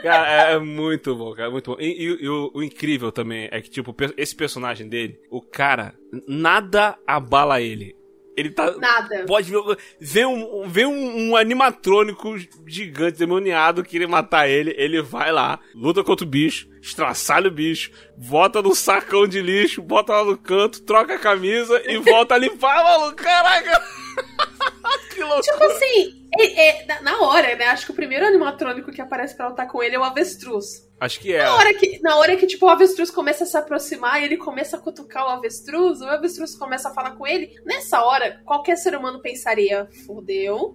Cara, 0.01 0.51
é, 0.51 0.53
é 0.53 0.59
muito 0.59 1.15
bom, 1.15 1.33
cara, 1.33 1.49
muito 1.49 1.71
bom. 1.71 1.77
E, 1.79 1.85
e- 1.87 2.23
e 2.23 2.29
o, 2.29 2.51
o 2.53 2.63
incrível 2.63 3.11
também 3.11 3.47
é 3.51 3.61
que, 3.61 3.69
tipo, 3.69 3.95
esse 4.15 4.35
personagem 4.35 4.87
dele, 4.87 5.19
o 5.29 5.41
cara, 5.41 5.93
nada 6.27 6.97
abala 7.05 7.61
ele. 7.61 7.95
Ele 8.37 8.51
tá. 8.51 8.69
Nada. 8.77 9.25
Pode 9.25 9.49
ver, 9.49 9.77
ver, 9.99 10.27
um, 10.27 10.63
um, 10.63 11.29
um 11.31 11.35
animatrônico 11.35 12.35
gigante, 12.67 13.17
demoniado, 13.17 13.83
querer 13.83 14.05
matar 14.07 14.47
ele. 14.47 14.75
Ele 14.77 15.01
vai 15.01 15.31
lá, 15.31 15.59
luta 15.73 16.03
contra 16.03 16.23
o 16.23 16.29
bicho, 16.29 16.67
estraçalha 16.79 17.47
o 17.47 17.51
bicho, 17.51 17.89
bota 18.15 18.61
no 18.61 18.75
sacão 18.75 19.27
de 19.27 19.41
lixo, 19.41 19.81
bota 19.81 20.13
lá 20.13 20.23
no 20.23 20.37
canto, 20.37 20.83
troca 20.83 21.15
a 21.15 21.19
camisa 21.19 21.81
e 21.91 21.97
volta 21.97 22.35
a 22.35 22.37
limpar, 22.37 22.83
maluco. 22.83 23.15
Caraca! 23.15 23.81
que 25.13 25.19
loucura! 25.21 25.41
Tipo 25.41 25.63
assim, 25.63 26.29
é- 26.39 26.69
é, 26.69 27.01
na- 27.01 27.21
hora, 27.21 27.55
né? 27.55 27.65
Acho 27.67 27.85
que 27.85 27.91
o 27.91 27.95
primeiro 27.95 28.25
animatrônico 28.25 28.91
que 28.91 29.01
aparece 29.01 29.35
pra 29.35 29.47
lutar 29.49 29.67
com 29.67 29.81
ele 29.81 29.95
é 29.95 29.99
o 29.99 30.03
avestruz. 30.03 30.85
Acho 30.99 31.19
que 31.19 31.33
é. 31.33 31.43
Na 31.43 31.55
hora 31.55 31.73
que, 31.75 31.99
na 32.01 32.15
hora 32.17 32.35
que 32.37 32.47
tipo, 32.47 32.65
o 32.65 32.69
avestruz 32.69 33.11
começa 33.11 33.43
a 33.43 33.47
se 33.47 33.55
aproximar 33.57 34.19
e 34.21 34.25
ele 34.25 34.37
começa 34.37 34.77
a 34.77 34.79
cutucar 34.79 35.25
o 35.25 35.29
avestruz, 35.29 36.01
o 36.01 36.05
avestruz 36.07 36.55
começa 36.55 36.89
a 36.89 36.93
falar 36.93 37.11
com 37.11 37.25
ele. 37.27 37.53
Nessa 37.65 38.01
hora, 38.03 38.41
qualquer 38.45 38.77
ser 38.77 38.95
humano 38.95 39.19
pensaria: 39.21 39.87
fodeu. 40.05 40.73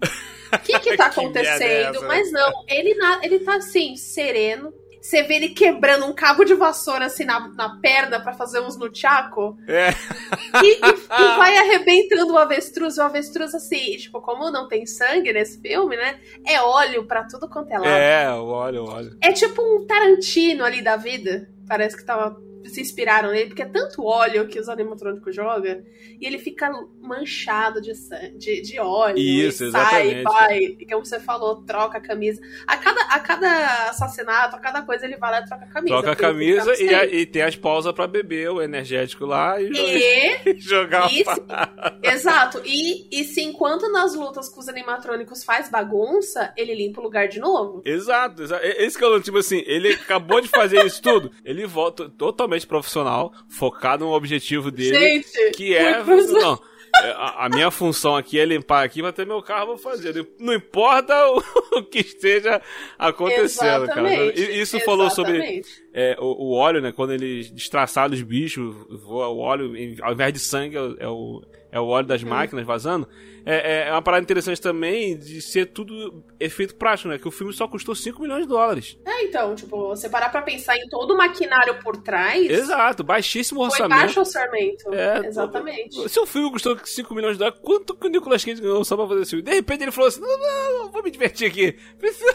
O 0.53 0.59
que 0.59 0.79
que 0.79 0.97
tá 0.97 1.09
Que 1.11 1.19
é 1.21 1.23
acontecendo? 1.23 1.63
essa, 1.97 2.01
né? 2.03 2.07
Mas 2.07 2.31
não, 2.31 2.53
ele, 2.69 2.95
na- 2.95 3.21
ele 3.23 3.41
tá 3.41 3.57
assim, 3.57 3.97
sereno. 3.97 4.73
Você 5.03 5.25
vê 5.25 5.35
ele 5.35 5.49
quebrando 5.49 6.07
um 6.07 6.13
cabo 6.15 6.45
de 6.45 6.55
vassoura 6.55 7.07
assim 7.07 7.25
na, 7.25 7.49
na 7.57 7.81
perna 7.81 8.21
pra 8.21 8.33
fazer 8.35 8.61
uns 8.61 8.77
no 8.79 8.89
tchaco. 8.89 9.57
É. 9.67 9.89
E, 10.63 10.67
e- 10.75 10.79
e 10.79 11.37
vai 11.37 11.57
arrebentando 11.59 12.33
o 12.33 12.39
avestruz. 12.39 12.97
O 12.99 13.03
avestruz, 13.03 13.53
assim, 13.55 13.97
tipo, 13.97 14.21
como 14.21 14.49
não 14.51 14.69
tem 14.69 14.87
sangue 14.87 15.33
nesse 15.33 15.61
filme, 15.61 15.97
né? 15.97 16.21
É 16.47 16.61
óleo 16.63 17.05
pra 17.05 17.25
tudo 17.25 17.49
quanto 17.49 17.73
é 17.73 17.79
lado. 17.79 17.89
É, 17.89 18.31
olha, 18.31 18.83
olha. 18.83 19.11
É 19.21 19.33
tipo 19.33 19.61
um 19.61 19.85
Tarantino 19.87 20.65
ali 20.65 20.81
da 20.81 20.97
vida. 20.97 21.49
Parece 21.69 21.97
que 21.97 22.05
tava, 22.05 22.37
se 22.65 22.81
inspiraram 22.81 23.31
nele, 23.31 23.47
porque 23.47 23.63
é 23.63 23.67
tanto 23.67 24.05
óleo 24.05 24.47
que 24.49 24.59
os 24.59 24.69
animatrônicos 24.69 25.35
jogam. 25.35 25.83
E 26.21 26.27
ele 26.27 26.39
fica 26.39 26.71
manchado 27.01 27.81
de, 27.81 27.93
de, 28.39 28.61
de 28.63 28.79
óleo. 28.79 29.19
Isso, 29.19 29.71
sai, 29.71 30.09
exatamente. 30.09 30.23
vai. 30.23 30.59
E 30.81 30.87
como 30.87 31.05
você 31.05 31.19
falou, 31.21 31.63
troca 31.65 31.99
a 31.99 32.01
camisa. 32.01 32.41
A 32.67 32.77
cada, 32.77 33.01
a 33.03 33.21
cada 33.21 33.89
assassinato, 33.91 34.57
a 34.57 34.59
cada 34.59 34.83
coisa, 34.83 35.05
ele 35.05 35.17
vai 35.17 35.31
lá 35.33 35.41
e 35.41 35.45
troca 35.47 35.65
a 35.65 35.69
camisa. 35.69 35.95
Troca 35.95 36.13
a 36.13 36.17
camisa 36.17 36.83
e, 36.83 36.95
a- 36.95 37.07
e 37.07 37.27
tem 37.27 37.43
as 37.43 37.57
pausas 37.57 37.93
pra 37.93 38.07
beber 38.07 38.51
o 38.51 38.63
energético 38.63 39.27
lá 39.27 39.61
e, 39.61 39.71
E 40.47 40.59
jogar 40.61 41.11
e 41.13 41.25
se- 41.25 41.43
Exato. 42.03 42.61
E, 42.65 43.09
e 43.11 43.25
se 43.25 43.43
enquanto 43.43 43.91
nas 43.91 44.15
lutas 44.15 44.49
com 44.49 44.61
os 44.61 44.69
animatrônicos 44.69 45.45
faz 45.45 45.69
bagunça, 45.71 46.53
ele 46.57 46.75
limpa 46.75 47.01
o 47.01 47.05
lugar 47.05 47.29
de 47.29 47.39
novo. 47.41 47.83
Exato, 47.85 48.43
exato. 48.43 48.65
E- 48.65 48.85
Esse 48.85 48.97
que 48.99 49.05
é 49.05 49.07
o 49.09 49.21
tipo 49.21 49.39
assim, 49.39 49.63
ele 49.67 49.93
acabou 49.95 50.41
de 50.41 50.49
fazer 50.49 50.85
isso 50.85 51.01
tudo, 51.03 51.31
ele 51.45 51.67
volta 51.67 52.09
totalmente 52.11 52.52
profissional, 52.65 53.33
focado 53.49 54.05
no 54.05 54.13
objetivo 54.13 54.71
dele, 54.71 54.99
Gente, 54.99 55.51
que 55.53 55.75
é. 55.75 56.03
Não. 56.03 56.61
é, 56.97 57.11
A, 57.13 57.47
a 57.47 57.49
minha 57.49 57.71
função 57.71 58.15
aqui 58.17 58.39
é 58.39 58.45
limpar 58.45 58.85
aqui, 58.85 59.01
mas 59.03 59.15
ter 59.15 59.27
meu 59.27 59.43
carro 59.43 59.69
vou 59.69 59.79
fazer. 59.79 60.27
Não 60.39 60.53
importa 60.53 61.15
o, 61.31 61.43
o 61.79 61.83
que 61.83 62.01
esteja 62.01 62.61
acontecendo, 62.99 63.87
cara. 63.87 64.13
Exatamente, 64.13 64.41
E 64.41 64.61
Isso 64.61 64.79
falou 64.81 65.09
sobre 65.11 65.37
exatamente. 65.39 65.69
é, 65.93 66.17
o, 66.21 66.51
o 66.51 66.53
óleo, 66.55 66.81
né? 66.81 66.93
Quando 66.93 67.13
eles 67.13 67.51
destraçaram 67.51 68.13
os 68.13 68.23
bichos, 68.23 68.75
voa 69.03 69.29
o 69.29 69.39
óleo, 69.39 69.73
ao 70.03 70.13
invés 70.13 70.33
de 70.33 70.39
sangue, 70.39 70.77
é 70.99 71.09
o, 71.09 71.43
é 71.73 71.81
o, 71.81 71.85
é 71.85 71.87
óleo 71.95 72.07
das 72.07 72.23
máquinas 72.23 72.67
vazando. 72.67 73.09
É, 73.45 73.89
é 73.89 73.91
uma 73.91 74.03
parada 74.03 74.23
interessante 74.23 74.61
também 74.61 75.19
de 75.19 75.41
ser 75.41 75.67
tudo 75.67 76.23
efeito 76.39 76.77
prático, 76.77 77.09
né? 77.09 77.19
Que 77.19 77.27
o 77.27 77.31
filme 77.31 77.53
só 77.53 77.67
custou 77.67 77.95
5 77.95 78.21
milhões 78.21 78.43
de 78.43 78.49
dólares. 78.49 78.99
É, 79.05 79.25
então, 79.25 79.55
tipo, 79.55 79.89
você 79.89 80.09
parar 80.09 80.29
pra 80.29 80.43
pensar 80.43 80.77
em 80.77 80.87
todo 80.89 81.15
o 81.15 81.17
maquinário 81.17 81.83
por 81.83 81.97
trás, 81.97 82.49
Exato, 82.49 83.03
baixíssimo 83.03 83.61
foi 83.61 83.71
orçamento. 83.71 83.99
baixo 84.01 84.21
orçamento. 84.21 84.95
É, 84.95 85.27
Exatamente. 85.27 86.09
Se 86.09 86.21
o 86.21 86.27
filme 86.27 86.53
custou 86.53 86.79
5 86.85 87.15
milhões 87.15 87.33
de 87.33 87.39
dólares, 87.39 87.59
quanto 87.63 87.97
que 87.97 88.07
o 88.07 88.11
Nicolas 88.11 88.45
Cage 88.45 88.61
ganhou 88.61 88.85
só 88.85 88.97
pra 88.97 89.09
fazer 89.09 89.23
esse 89.23 89.31
filme? 89.31 89.43
De 89.43 89.55
repente 89.55 89.83
ele 89.83 89.91
falou 89.93 90.09
assim: 90.09 90.21
não, 90.21 90.39
não, 90.39 90.79
não 90.85 90.93
vou 90.93 91.03
me 91.03 91.11
divertir 91.11 91.49
aqui. 91.49 91.73
Preciso, 91.99 92.33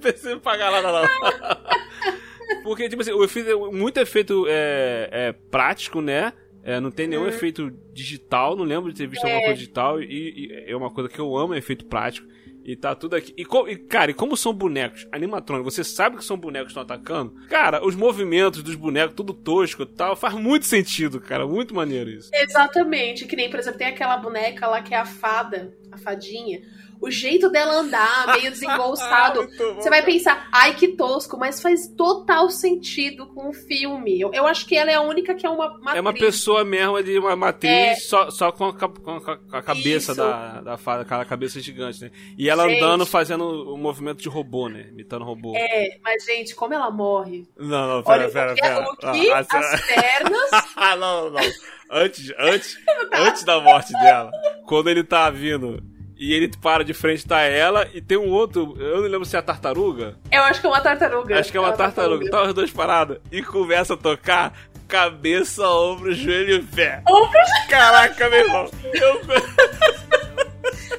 preciso 0.00 0.40
pagar 0.40 0.70
nada, 0.72 0.90
não. 1.00 2.62
Porque, 2.62 2.88
tipo 2.88 3.02
assim, 3.02 3.12
o 3.12 3.22
efeito, 3.24 3.72
muito 3.72 3.98
efeito 3.98 4.46
é, 4.48 5.08
é 5.10 5.32
prático, 5.32 6.00
né? 6.00 6.32
É, 6.64 6.80
não 6.80 6.90
tem 6.90 7.06
nenhum 7.06 7.26
efeito 7.26 7.70
digital, 7.92 8.56
não 8.56 8.64
lembro 8.64 8.90
de 8.90 8.96
ter 8.98 9.06
visto 9.06 9.22
alguma 9.24 9.42
coisa 9.42 9.54
digital. 9.58 10.02
E, 10.02 10.06
e 10.48 10.64
é 10.70 10.74
uma 10.74 10.90
coisa 10.90 11.10
que 11.10 11.18
eu 11.18 11.36
amo, 11.36 11.54
é 11.54 11.58
efeito 11.58 11.84
prático. 11.84 12.26
E 12.64 12.74
tá 12.74 12.94
tudo 12.94 13.14
aqui. 13.14 13.34
E, 13.36 13.44
co- 13.44 13.68
e, 13.68 13.76
cara, 13.76 14.10
e 14.10 14.14
como 14.14 14.34
são 14.38 14.50
bonecos 14.54 15.06
animatrônicos, 15.12 15.74
você 15.74 15.84
sabe 15.84 16.16
que 16.16 16.24
são 16.24 16.38
bonecos 16.38 16.72
que 16.72 16.80
estão 16.80 16.82
atacando? 16.82 17.34
Cara, 17.50 17.84
os 17.86 17.94
movimentos 17.94 18.62
dos 18.62 18.74
bonecos, 18.74 19.14
tudo 19.14 19.34
tosco 19.34 19.82
e 19.82 19.86
tal, 19.86 20.16
faz 20.16 20.32
muito 20.34 20.64
sentido, 20.64 21.20
cara. 21.20 21.46
Muito 21.46 21.74
maneiro 21.74 22.08
isso. 22.08 22.30
Exatamente. 22.32 23.26
Que 23.26 23.36
nem, 23.36 23.50
por 23.50 23.58
exemplo, 23.58 23.78
tem 23.78 23.88
aquela 23.88 24.16
boneca 24.16 24.66
lá 24.66 24.80
que 24.80 24.94
é 24.94 24.96
a 24.98 25.04
fada, 25.04 25.76
a 25.92 25.98
fadinha. 25.98 26.62
O 27.04 27.10
jeito 27.10 27.50
dela 27.50 27.74
andar, 27.74 28.26
meio 28.38 28.50
desengolçado. 28.50 29.40
Muito 29.48 29.56
bom, 29.58 29.74
Você 29.74 29.90
vai 29.90 30.02
pensar, 30.02 30.48
ai 30.52 30.74
que 30.74 30.88
tosco, 30.88 31.36
mas 31.38 31.60
faz 31.60 31.88
total 31.96 32.48
sentido 32.50 33.26
com 33.28 33.48
o 33.50 33.52
filme. 33.52 34.20
Eu, 34.20 34.32
eu 34.32 34.46
acho 34.46 34.66
que 34.66 34.76
ela 34.76 34.90
é 34.90 34.94
a 34.94 35.00
única 35.02 35.34
que 35.34 35.46
é 35.46 35.50
uma 35.50 35.68
matriz. 35.78 35.96
É 35.96 36.00
uma 36.00 36.12
pessoa 36.14 36.64
mesmo 36.64 37.02
de 37.02 37.18
uma 37.18 37.36
matriz 37.36 37.70
É. 37.72 37.94
só, 37.96 38.30
só 38.30 38.50
com, 38.52 38.66
a, 38.66 38.72
com 38.72 38.84
a- 38.86 39.36
com 39.38 39.56
a 39.56 39.62
cabeça 39.62 40.12
Isso. 40.12 40.14
da, 40.16 40.60
da 40.60 40.76
fada, 40.76 41.02
aquela 41.02 41.24
cabeça 41.24 41.60
gigante, 41.60 42.00
né? 42.02 42.10
E 42.38 42.48
ela 42.48 42.68
Gente. 42.68 42.82
andando 42.82 43.04
fazendo 43.06 43.44
o 43.72 43.76
movimento 43.76 44.22
de 44.22 44.28
robô, 44.28 44.68
né? 44.68 44.86
Imitando 44.90 45.24
robô. 45.24 45.52
É, 45.56 45.98
mas 46.02 46.24
gente, 46.24 46.54
como 46.54 46.74
ela 46.74 46.90
morre. 46.90 47.46
Não, 47.58 47.86
não, 47.96 48.02
pera, 48.02 48.22
Olha, 48.24 48.32
pera, 48.32 48.52
o 48.52 48.54
que, 48.54 48.60
pera. 48.62 48.80
o 48.80 48.96
que 48.96 49.30
Ah, 49.30 49.46
ah, 49.50 49.58
as 49.58 49.80
pernas. 49.86 50.50
Ah, 50.76 50.96
não, 50.96 51.30
não. 51.30 51.40
Antes, 51.90 52.32
antes, 52.38 52.76
antes 53.12 53.44
da 53.44 53.60
morte 53.60 53.92
dela, 53.92 54.30
quando 54.66 54.88
ele 54.88 55.04
tá 55.04 55.28
vindo 55.30 55.82
e 56.16 56.32
ele 56.32 56.50
para 56.60 56.84
de 56.84 56.94
frente, 56.94 57.26
tá 57.26 57.40
ela 57.40 57.88
e 57.92 58.00
tem 58.00 58.16
um 58.16 58.30
outro, 58.30 58.76
eu 58.78 59.02
não 59.02 59.08
lembro 59.08 59.24
se 59.24 59.36
é 59.36 59.38
a 59.38 59.42
tartaruga. 59.42 60.16
Eu 60.30 60.42
acho 60.42 60.60
que 60.60 60.66
é 60.66 60.70
uma 60.70 60.80
tartaruga. 60.80 61.38
Acho 61.38 61.50
que 61.50 61.56
é 61.56 61.60
uma 61.60 61.72
tartaruga. 61.72 62.30
Tá 62.30 62.42
os 62.42 62.54
dois 62.54 62.70
parados 62.70 63.18
e 63.30 63.42
começa 63.42 63.94
a 63.94 63.96
tocar 63.96 64.52
cabeça, 64.86 65.68
ombro, 65.68 66.12
joelho 66.12 66.56
e 66.56 66.62
pé. 66.62 67.02
Ombro, 67.08 67.40
Caraca, 67.68 68.28
meu 68.28 68.40
irmão. 68.40 68.70
Eu... 68.92 69.20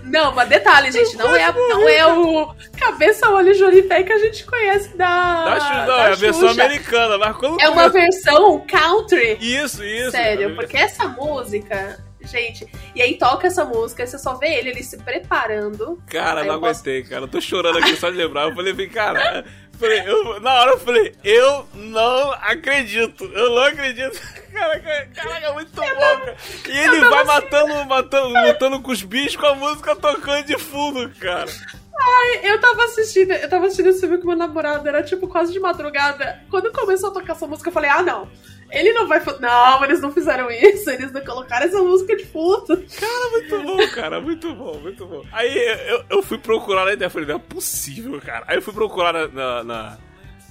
Não, 0.04 0.34
mas 0.34 0.48
detalhe, 0.48 0.92
gente, 0.92 1.18
não 1.18 1.36
é, 1.36 1.52
não 1.52 1.90
é 1.90 2.06
o 2.08 2.54
cabeça, 2.78 3.30
olho, 3.30 3.54
joripé 3.54 4.04
que 4.04 4.14
a 4.14 4.18
gente 4.18 4.46
conhece 4.46 4.96
da. 4.96 5.46
Da 5.46 5.60
Xuxa, 5.60 5.74
não, 5.80 5.98
da 5.98 6.04
é 6.04 6.12
a 6.12 6.16
versão 6.16 6.50
Xuxa. 6.50 6.64
americana, 6.64 7.18
mas 7.18 7.36
quando 7.38 7.62
É 7.62 7.70
uma 7.70 7.90
versão 7.90 8.66
country. 8.68 9.38
Isso, 9.42 9.84
isso. 9.84 10.12
Sério, 10.12 10.56
porque 10.56 10.78
essa 10.78 11.08
música, 11.08 11.98
gente, 12.26 12.68
e 12.96 13.02
aí 13.02 13.18
toca 13.18 13.48
essa 13.48 13.64
música, 13.66 14.04
e 14.04 14.08
você 14.08 14.18
só 14.20 14.36
vê 14.36 14.48
ele, 14.56 14.70
ele 14.70 14.84
se 14.84 14.98
preparando. 14.98 16.02
Cara, 16.08 16.42
Aí 16.42 16.48
não 16.48 16.56
eu 16.56 16.60
posso- 16.60 16.82
aguentei, 16.82 17.04
cara. 17.04 17.24
Eu 17.24 17.28
tô 17.28 17.40
chorando 17.42 17.78
aqui 17.80 17.96
só 17.96 18.10
de 18.10 18.18
lembrar. 18.18 18.44
Eu 18.50 18.56
falei, 18.56 18.74
vem, 18.74 18.90
cara. 18.90 19.46
Falei, 19.78 20.00
eu, 20.08 20.40
na 20.40 20.54
hora 20.54 20.72
eu 20.72 20.80
falei, 20.80 21.14
eu 21.24 21.68
não 21.74 22.32
acredito. 22.42 23.26
Eu 23.26 23.50
não 23.52 23.64
acredito. 23.64 24.22
Caraca, 24.54 25.10
caraca, 25.14 25.46
é 25.48 25.52
muito 25.54 25.72
bom, 25.76 25.82
cara. 25.86 26.36
E 26.70 26.78
ele 26.78 27.00
vai 27.02 27.24
matando, 27.26 27.86
matando, 27.86 28.30
lutando 28.48 28.82
com 28.82 28.92
os 28.92 29.04
bichos 29.04 29.36
com 29.36 29.46
a 29.48 29.56
música 29.56 29.94
tocando 29.96 30.46
de 30.46 30.58
fundo, 30.58 31.10
cara. 31.20 31.52
Eu 32.44 32.60
tava 32.62 32.84
assistindo, 32.86 33.32
eu 33.34 33.50
tava 33.50 33.66
assistindo 33.66 33.90
esse 33.90 34.00
filme 34.02 34.18
com 34.20 34.28
meu 34.28 34.38
namorado, 34.38 34.88
era 34.88 35.02
tipo 35.04 35.28
quase 35.28 35.52
de 35.52 35.60
madrugada. 35.60 36.40
Quando 36.50 36.72
começou 36.72 37.10
a 37.10 37.14
tocar 37.14 37.34
essa 37.34 37.48
música, 37.48 37.70
eu 37.70 37.74
falei, 37.74 37.90
ah, 37.90 38.02
não. 38.04 38.30
Ele 38.72 38.94
não 38.94 39.08
vai. 39.08 39.22
Não, 39.40 39.84
eles 39.84 40.02
não 40.02 40.12
fizeram 40.12 40.50
isso. 40.52 40.90
Eles 40.90 41.12
não 41.12 41.22
colocaram 41.24 41.66
essa 41.66 41.82
música 41.82 42.16
de 42.16 42.26
fundo. 42.26 42.66
Muito 43.32 43.62
bom, 43.64 43.88
cara, 43.94 44.20
muito 44.20 44.54
bom, 44.54 44.78
muito 44.80 45.06
bom. 45.06 45.24
Aí 45.32 45.56
eu, 45.88 46.04
eu 46.10 46.24
fui 46.24 46.38
procurar 46.38 46.84
na 46.86 46.94
internet, 46.94 47.12
falei, 47.14 47.28
não 47.28 47.36
é 47.36 47.40
possível, 47.40 48.20
cara. 48.22 48.44
Aí 48.48 48.58
eu 48.58 48.62
fui 48.62 48.74
procurar 48.74 49.14
na, 49.30 49.64
na- 49.64 49.98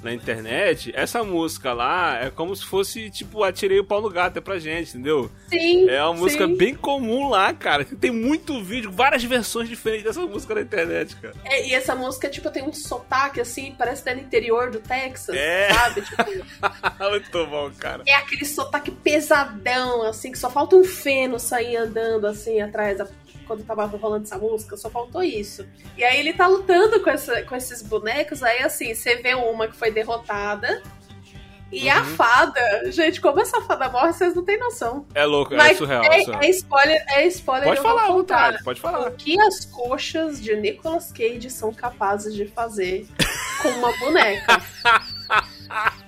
na 0.05 0.13
internet, 0.13 0.93
essa 0.95 1.25
música 1.25 1.73
lá 1.73 2.19
é 2.25 2.31
como 2.31 2.55
se 2.55 2.65
fosse, 2.65 3.11
tipo, 3.11 3.43
atirei 3.43 3.81
o 3.81 3.85
pau 3.85 4.01
no 4.03 4.11
gato, 4.11 4.37
é 4.37 4.41
pra 4.41 4.59
gente, 4.59 4.91
entendeu? 4.91 5.31
Sim. 5.49 5.89
É 5.89 6.03
uma 6.05 6.13
música 6.15 6.47
sim. 6.47 6.57
bem 6.57 6.75
comum 6.75 7.29
lá, 7.31 7.53
cara. 7.53 7.85
Tem 7.85 8.11
muito 8.11 8.63
vídeo, 8.63 8.93
várias 8.93 9.25
versões 9.25 9.69
diferentes 9.69 10.05
dessa 10.05 10.21
música 10.21 10.55
na 10.55 10.61
internet, 10.61 11.17
cara. 11.17 11.35
É, 11.45 11.67
e 11.67 11.75
essa 11.75 11.95
música, 11.95 12.29
tipo, 12.29 12.51
tem 12.51 12.63
um 12.63 12.73
sotaque 12.73 13.41
assim, 13.41 13.75
parece 13.77 14.03
que 14.03 14.11
é 14.11 14.15
no 14.15 14.21
interior 14.21 14.71
do 14.71 14.79
Texas, 14.81 15.35
É. 15.37 15.73
sabe? 15.73 16.03
Tipo, 16.15 17.11
muito 17.11 17.47
bom, 17.47 17.71
cara. 17.79 18.03
é 18.07 18.15
aquele 18.15 18.45
sotaque 18.45 18.91
pesadão, 18.91 20.03
assim, 20.03 20.31
que 20.33 20.39
só 20.39 20.51
falta 20.51 20.77
um 20.77 20.85
feno 20.85 21.39
sair 21.39 21.77
andando 21.77 22.27
assim 22.27 22.61
atrás 22.61 22.99
da- 22.99 23.09
quando 23.45 23.65
tava 23.65 23.85
rolando 23.87 24.25
essa 24.25 24.37
música, 24.39 24.77
só 24.77 24.91
faltou 24.91 25.23
isso. 25.23 25.67
E 25.97 26.03
aí 26.05 26.19
ele 26.19 26.33
tá 26.33 26.47
lutando 26.47 27.01
com, 27.01 27.11
essa, 27.11 27.43
com 27.43 27.55
esses 27.55 27.83
bonecos, 27.83 28.43
aí 28.43 28.63
assim, 28.63 28.95
você 28.95 29.17
vê 29.17 29.35
uma 29.35 29.69
que 29.69 29.77
foi 29.77 29.91
derrotada. 29.91 30.83
E 31.73 31.89
a 31.91 31.99
Uhum. 32.01 32.05
fada, 32.05 32.93
gente, 32.93 33.21
como 33.21 33.41
essa 33.41 33.61
fada 33.63 33.89
morre, 33.89 34.13
vocês 34.13 34.33
não 34.35 34.45
têm 34.45 34.57
noção. 34.59 35.07
É 35.13 35.25
louco, 35.25 35.55
é 35.55 35.57
Mas 35.57 35.77
surreal. 35.79 36.05
é, 36.05 36.07
é 36.21 36.23
surreal. 36.25 36.43
é 36.43 36.51
spoiler, 36.51 37.05
é 37.09 37.27
spoiler. 37.27 37.69
Pode 37.69 37.81
falar, 37.81 38.07
vontade, 38.09 38.63
pode 38.63 38.81
falar. 38.81 39.09
O 39.09 39.13
que 39.13 39.41
as 39.41 39.65
coxas 39.65 40.41
de 40.41 40.55
Nicolas 40.55 41.11
Cage 41.11 41.51
são 41.51 41.73
capazes 41.75 42.33
de 42.35 42.47
fazer 42.47 43.09
com 43.61 43.69
uma 43.71 43.97
boneca? 43.99 44.63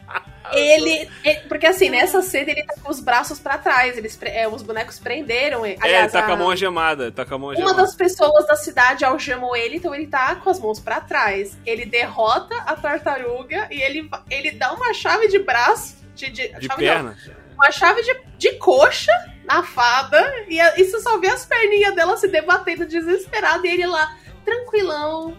Ele, 0.53 1.11
ele- 1.25 1.41
Porque 1.57 1.67
assim, 1.67 1.89
nessa 1.89 2.21
cena 2.21 2.51
ele 2.51 2.63
tá 2.65 2.75
com 2.83 2.91
os 2.91 3.01
braços 3.01 3.39
pra 3.41 3.57
trás. 3.57 3.97
Eles, 3.97 4.19
é, 4.23 4.47
os 4.47 4.61
bonecos 4.63 4.99
prenderam 4.99 5.65
ele. 5.65 5.75
É, 5.77 5.79
ele 5.79 5.85
Aliás, 5.87 6.13
tá 6.13 6.23
com 6.23 6.33
a 6.33 6.37
mão 6.37 6.51
algemada, 6.51 7.11
tá 7.11 7.25
com 7.25 7.35
a 7.35 7.39
mão 7.39 7.49
uma 7.49 7.55
algemada. 7.55 7.77
das 7.83 7.95
pessoas 7.95 8.47
da 8.47 8.57
cidade 8.57 9.07
algemou 9.07 9.57
ele, 9.57 9.77
então 9.79 9.95
ele 9.95 10.07
tá 10.07 10.37
com 10.37 10.51
as 10.51 10.61
mãos 10.61 10.79
pra 10.79 11.01
trás. 11.01 11.57
Ele 11.65 11.87
derrota 11.87 12.55
a 12.67 12.77
tartaruga 12.77 13.69
e 13.71 13.81
ele, 13.81 14.11
ele 14.31 14.51
dá 14.51 14.75
uma 14.75 14.93
chave 14.93 15.29
de 15.29 15.39
braço. 15.39 15.97
De, 16.15 16.29
de, 16.31 16.49
De 16.49 16.67
chave 16.67 16.69
não, 16.69 16.77
perna. 16.77 17.17
uma 17.55 17.71
chave 17.71 18.03
de, 18.03 18.21
de 18.37 18.53
coxa 18.59 19.13
na 19.45 19.63
fada 19.63 20.23
e, 20.49 20.61
a- 20.61 20.79
e 20.79 20.85
você 20.85 21.01
só 21.01 21.19
vê 21.19 21.29
as 21.29 21.47
perninhas 21.47 21.95
dela 21.95 22.17
se 22.19 22.29
debatendo 22.29 22.85
desesperada 22.87 23.67
e 23.67 23.71
ele 23.71 23.87
lá, 23.87 24.15
tranquilão, 24.45 25.37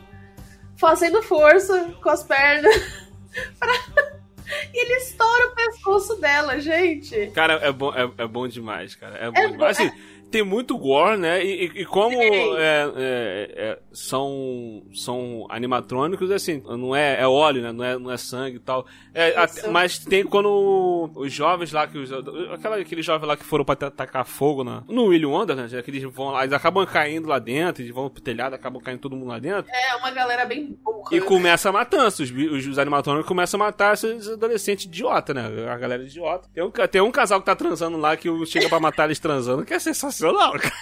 fazendo 0.78 1.22
força 1.22 1.94
com 2.02 2.10
as 2.10 2.24
pernas. 2.24 2.76
pra- 3.60 4.17
E 4.74 4.80
ele 4.86 4.94
estoura 4.96 5.48
o 5.48 5.56
pescoço 5.56 6.16
dela, 6.22 6.60
gente. 6.60 7.28
Cara, 7.34 7.54
é 7.56 7.72
bom, 7.72 7.94
é, 7.94 8.24
é 8.24 8.28
bom 8.28 8.48
demais, 8.48 8.96
cara. 8.96 9.18
É 9.18 9.30
bom 9.30 9.38
É 9.40 9.48
demais. 9.50 9.58
bom, 9.58 9.66
Assim, 9.84 9.92
tem 10.32 10.44
muito 10.44 10.78
gore, 10.78 11.18
né? 11.18 11.44
E, 11.44 11.66
e- 11.66 11.82
e 11.82 11.86
como 11.86 12.16
é, 12.22 12.28
é, 12.58 13.54
é, 13.56 13.80
são, 13.94 14.84
são 14.94 15.46
animatrônicos, 15.50 16.30
assim, 16.32 16.62
não 16.66 16.96
é, 16.96 17.22
é 17.22 17.28
óleo, 17.28 17.62
né? 17.62 17.72
Não 17.72 17.84
é, 17.84 17.98
não 17.98 18.12
é 18.12 18.18
sangue 18.18 18.58
e 18.58 18.60
tal. 18.60 18.86
É, 19.14 19.38
até- 19.38 19.68
mas 19.70 19.98
tem 20.00 20.24
quando 20.24 21.10
os 21.16 21.32
jovens 21.32 21.72
lá, 21.72 21.88
que 21.88 21.98
os, 21.98 22.12
aquela, 22.54 22.78
aqueles 22.78 23.06
jovens 23.06 23.28
lá 23.28 23.38
que 23.38 23.44
foram 23.44 23.64
pra 23.66 23.76
ta- 23.76 23.92
tacar 23.92 24.26
fogo 24.26 24.64
na, 24.64 24.84
no 24.88 25.06
William 25.06 25.30
Wonderland, 25.30 25.74
né? 25.76 25.82
Que 25.82 25.92
eles 25.92 26.04
vão 26.04 26.32
lá, 26.32 26.42
eles 26.44 26.54
acabam 26.54 26.86
caindo 26.86 27.28
lá 27.28 27.40
dentro, 27.40 27.82
eles 27.82 27.94
vão 27.94 28.10
pro 28.10 28.22
telhado, 28.22 28.54
acabam 28.54 28.82
caindo 28.82 29.00
todo 29.00 29.16
mundo 29.16 29.30
lá 29.30 29.40
dentro. 29.40 29.72
É 29.74 29.96
uma 29.96 30.12
galera 30.12 30.46
bem 30.46 30.78
burra. 30.84 31.16
E 31.16 31.22
começa 31.22 31.70
a 31.70 31.72
matança, 31.72 32.24
os, 32.24 32.32
os, 32.32 32.68
os 32.68 32.80
animatrônicos 32.80 33.28
começam 33.28 33.60
a 33.62 33.64
matar 33.66 33.94
esses 33.94 34.28
adolescentes 34.30 34.86
idiota, 34.86 35.34
né? 35.34 35.70
A 35.72 35.78
galera 35.78 36.04
idiota. 36.04 36.50
Tem 36.54 36.64
um, 36.64 36.70
tem 36.72 37.02
um 37.02 37.12
casal 37.12 37.40
que 37.40 37.46
tá 37.46 37.56
transando 37.56 37.98
lá 37.98 38.16
que 38.18 38.30
chega 38.46 38.68
pra 38.70 38.80
matar 38.80 39.06
eles 39.06 39.20
transando, 39.20 39.64
que 39.66 39.74
é 39.74 39.80
sensacional, 39.80 40.17
cara. 40.60 40.74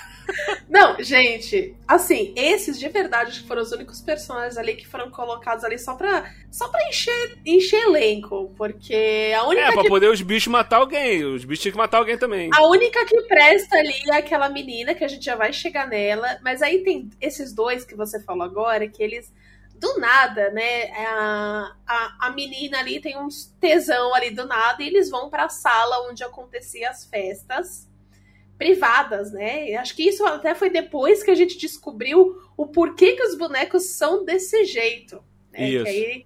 Não, 0.67 1.01
gente, 1.01 1.75
assim, 1.87 2.33
esses 2.35 2.79
de 2.79 2.89
verdade 2.89 3.29
acho 3.29 3.41
que 3.41 3.47
foram 3.47 3.61
os 3.61 3.71
únicos 3.71 4.01
personagens 4.01 4.57
ali 4.57 4.75
que 4.75 4.87
foram 4.87 5.09
colocados 5.11 5.63
ali 5.63 5.77
só 5.77 5.95
pra, 5.95 6.31
só 6.51 6.67
pra 6.67 6.87
encher, 6.87 7.37
encher 7.45 7.83
elenco. 7.83 8.51
Porque 8.57 9.31
a 9.35 9.47
única 9.47 9.67
É, 9.67 9.71
pra 9.71 9.83
que 9.83 9.89
poder 9.89 10.09
os 10.09 10.21
bichos 10.21 10.47
matar 10.47 10.77
alguém. 10.77 11.23
Os 11.23 11.45
bichos 11.45 11.61
tinham 11.61 11.73
que 11.73 11.77
matar 11.77 11.99
alguém 11.99 12.17
também. 12.17 12.49
A 12.53 12.67
única 12.67 13.05
que 13.05 13.21
presta 13.23 13.77
ali 13.77 13.93
é 14.09 14.17
aquela 14.17 14.49
menina, 14.49 14.95
que 14.95 15.03
a 15.03 15.07
gente 15.07 15.23
já 15.23 15.35
vai 15.35 15.53
chegar 15.53 15.87
nela. 15.87 16.39
Mas 16.43 16.61
aí 16.61 16.83
tem 16.83 17.09
esses 17.21 17.53
dois 17.53 17.85
que 17.85 17.95
você 17.95 18.21
falou 18.21 18.43
agora, 18.43 18.87
que 18.87 19.01
eles, 19.01 19.31
do 19.75 19.99
nada, 19.99 20.49
né? 20.51 20.91
A, 20.91 21.75
a, 21.87 22.27
a 22.27 22.29
menina 22.31 22.79
ali 22.79 22.99
tem 22.99 23.17
uns 23.17 23.53
tesão 23.59 24.13
ali 24.15 24.31
do 24.31 24.45
nada 24.45 24.81
e 24.81 24.87
eles 24.87 25.09
vão 25.09 25.29
pra 25.29 25.49
sala 25.49 26.09
onde 26.09 26.23
aconteciam 26.23 26.89
as 26.89 27.05
festas 27.05 27.87
privadas, 28.57 29.31
né? 29.31 29.69
E 29.69 29.75
acho 29.75 29.95
que 29.95 30.07
isso 30.07 30.25
até 30.25 30.55
foi 30.55 30.69
depois 30.69 31.23
que 31.23 31.31
a 31.31 31.35
gente 31.35 31.57
descobriu 31.57 32.41
o 32.55 32.67
porquê 32.67 33.13
que 33.13 33.23
os 33.23 33.37
bonecos 33.37 33.91
são 33.91 34.23
desse 34.23 34.63
jeito. 34.65 35.23
Né? 35.51 35.69
Isso. 35.69 35.87
Aí, 35.87 36.25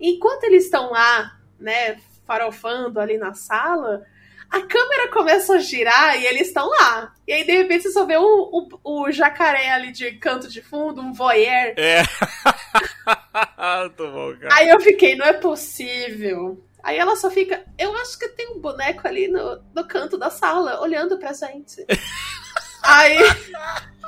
enquanto 0.00 0.44
eles 0.44 0.64
estão 0.64 0.90
lá, 0.90 1.38
né, 1.58 1.98
farofando 2.26 3.00
ali 3.00 3.16
na 3.16 3.34
sala, 3.34 4.06
a 4.50 4.60
câmera 4.62 5.08
começa 5.12 5.54
a 5.54 5.58
girar 5.58 6.20
e 6.20 6.26
eles 6.26 6.48
estão 6.48 6.68
lá. 6.68 7.14
E 7.26 7.32
aí, 7.32 7.44
de 7.44 7.52
repente, 7.52 7.84
você 7.84 7.92
só 7.92 8.04
vê 8.04 8.16
o, 8.16 8.68
o, 8.84 9.02
o 9.02 9.12
jacaré 9.12 9.70
ali 9.70 9.92
de 9.92 10.12
canto 10.12 10.48
de 10.48 10.60
fundo, 10.60 11.00
um 11.00 11.12
voyeur. 11.12 11.74
É. 11.76 12.02
Muito 13.80 14.10
bom, 14.10 14.36
cara. 14.36 14.54
Aí 14.54 14.68
eu 14.68 14.80
fiquei, 14.80 15.14
não 15.14 15.24
é 15.24 15.34
possível. 15.34 16.62
Aí 16.82 16.98
ela 16.98 17.16
só 17.16 17.30
fica, 17.30 17.64
eu 17.78 17.94
acho 17.96 18.18
que 18.18 18.28
tem 18.28 18.52
um 18.52 18.60
boneco 18.60 19.06
ali 19.06 19.28
no, 19.28 19.62
no 19.74 19.84
canto 19.86 20.16
da 20.16 20.30
sala, 20.30 20.80
olhando 20.80 21.18
pra 21.18 21.32
gente. 21.32 21.84
aí, 22.82 23.18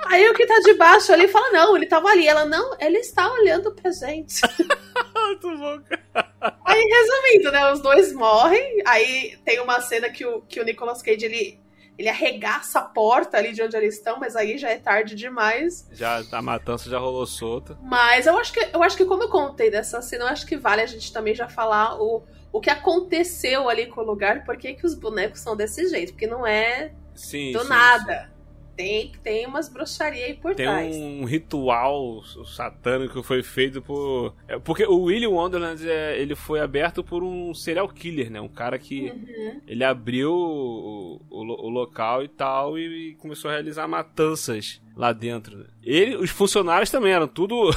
aí 0.06 0.28
o 0.28 0.34
que 0.34 0.46
tá 0.46 0.58
de 0.60 0.74
baixo 0.74 1.12
ali 1.12 1.28
fala, 1.28 1.50
não, 1.50 1.76
ele 1.76 1.86
tava 1.86 2.08
ali. 2.08 2.26
Ela, 2.26 2.44
não, 2.44 2.76
ele 2.80 2.98
está 2.98 3.30
olhando 3.30 3.72
pra 3.74 3.90
gente. 3.90 4.40
Muito 5.14 5.58
bom, 5.58 5.80
cara. 5.82 6.58
Aí, 6.64 6.82
resumindo, 6.82 7.52
né, 7.52 7.72
os 7.72 7.80
dois 7.80 8.12
morrem. 8.12 8.82
Aí 8.86 9.36
tem 9.44 9.60
uma 9.60 9.80
cena 9.80 10.10
que 10.10 10.24
o, 10.24 10.40
que 10.42 10.60
o 10.60 10.64
Nicolas 10.64 11.02
Cage, 11.02 11.24
ele, 11.24 11.60
ele 11.98 12.08
arregaça 12.08 12.80
a 12.80 12.82
porta 12.82 13.36
ali 13.36 13.52
de 13.52 13.62
onde 13.62 13.76
eles 13.76 13.96
estão, 13.96 14.18
mas 14.18 14.34
aí 14.34 14.56
já 14.58 14.70
é 14.70 14.78
tarde 14.78 15.14
demais. 15.14 15.88
Já 15.92 16.22
a 16.32 16.42
matança 16.42 16.88
já 16.88 16.98
rolou 16.98 17.26
solta. 17.26 17.78
Mas 17.82 18.26
eu 18.26 18.36
acho 18.38 18.52
que 18.52 18.60
eu 18.72 18.82
acho 18.82 18.96
que 18.96 19.04
como 19.04 19.24
eu 19.24 19.28
contei 19.28 19.70
dessa 19.70 20.00
cena, 20.00 20.24
eu 20.24 20.28
acho 20.28 20.46
que 20.46 20.56
vale 20.56 20.82
a 20.82 20.86
gente 20.86 21.12
também 21.12 21.34
já 21.34 21.48
falar 21.48 22.00
o, 22.00 22.22
o 22.52 22.60
que 22.60 22.70
aconteceu 22.70 23.68
ali 23.68 23.86
com 23.86 24.02
o 24.02 24.04
lugar, 24.04 24.44
por 24.44 24.56
que 24.56 24.74
que 24.74 24.86
os 24.86 24.94
bonecos 24.94 25.40
são 25.40 25.56
desse 25.56 25.88
jeito, 25.88 26.12
porque 26.12 26.26
não 26.26 26.46
é 26.46 26.92
Sim. 27.14 27.52
do 27.52 27.62
sim, 27.62 27.68
nada. 27.68 28.31
Tem 28.76 29.12
tem 29.22 29.46
umas 29.46 29.68
bruxaria 29.68 30.24
aí 30.26 30.34
por 30.34 30.54
Tem 30.54 30.66
trás. 30.66 30.96
um 30.96 31.24
ritual 31.24 32.22
satânico 32.46 33.20
que 33.20 33.26
foi 33.26 33.42
feito 33.42 33.82
por. 33.82 34.34
é, 34.48 34.58
Porque 34.58 34.84
o 34.84 35.02
Willy 35.04 35.26
Wonderland 35.26 35.88
é, 35.88 36.18
ele 36.18 36.34
foi 36.34 36.60
aberto 36.60 37.04
por 37.04 37.22
um 37.22 37.52
serial 37.54 37.88
killer, 37.88 38.30
né? 38.30 38.40
Um 38.40 38.48
cara 38.48 38.78
que 38.78 39.10
Uhum. 39.10 39.60
ele 39.66 39.84
abriu 39.84 40.32
o, 40.32 41.20
o, 41.30 41.66
o 41.66 41.68
local 41.68 42.22
e 42.22 42.28
tal 42.28 42.78
e 42.78 43.14
começou 43.20 43.50
a 43.50 43.54
realizar 43.54 43.86
matanças 43.86 44.80
lá 44.96 45.12
dentro. 45.12 45.66
Ele, 45.82 46.16
os 46.16 46.30
funcionários 46.30 46.90
também 46.90 47.12
eram 47.12 47.26
tudo. 47.28 47.70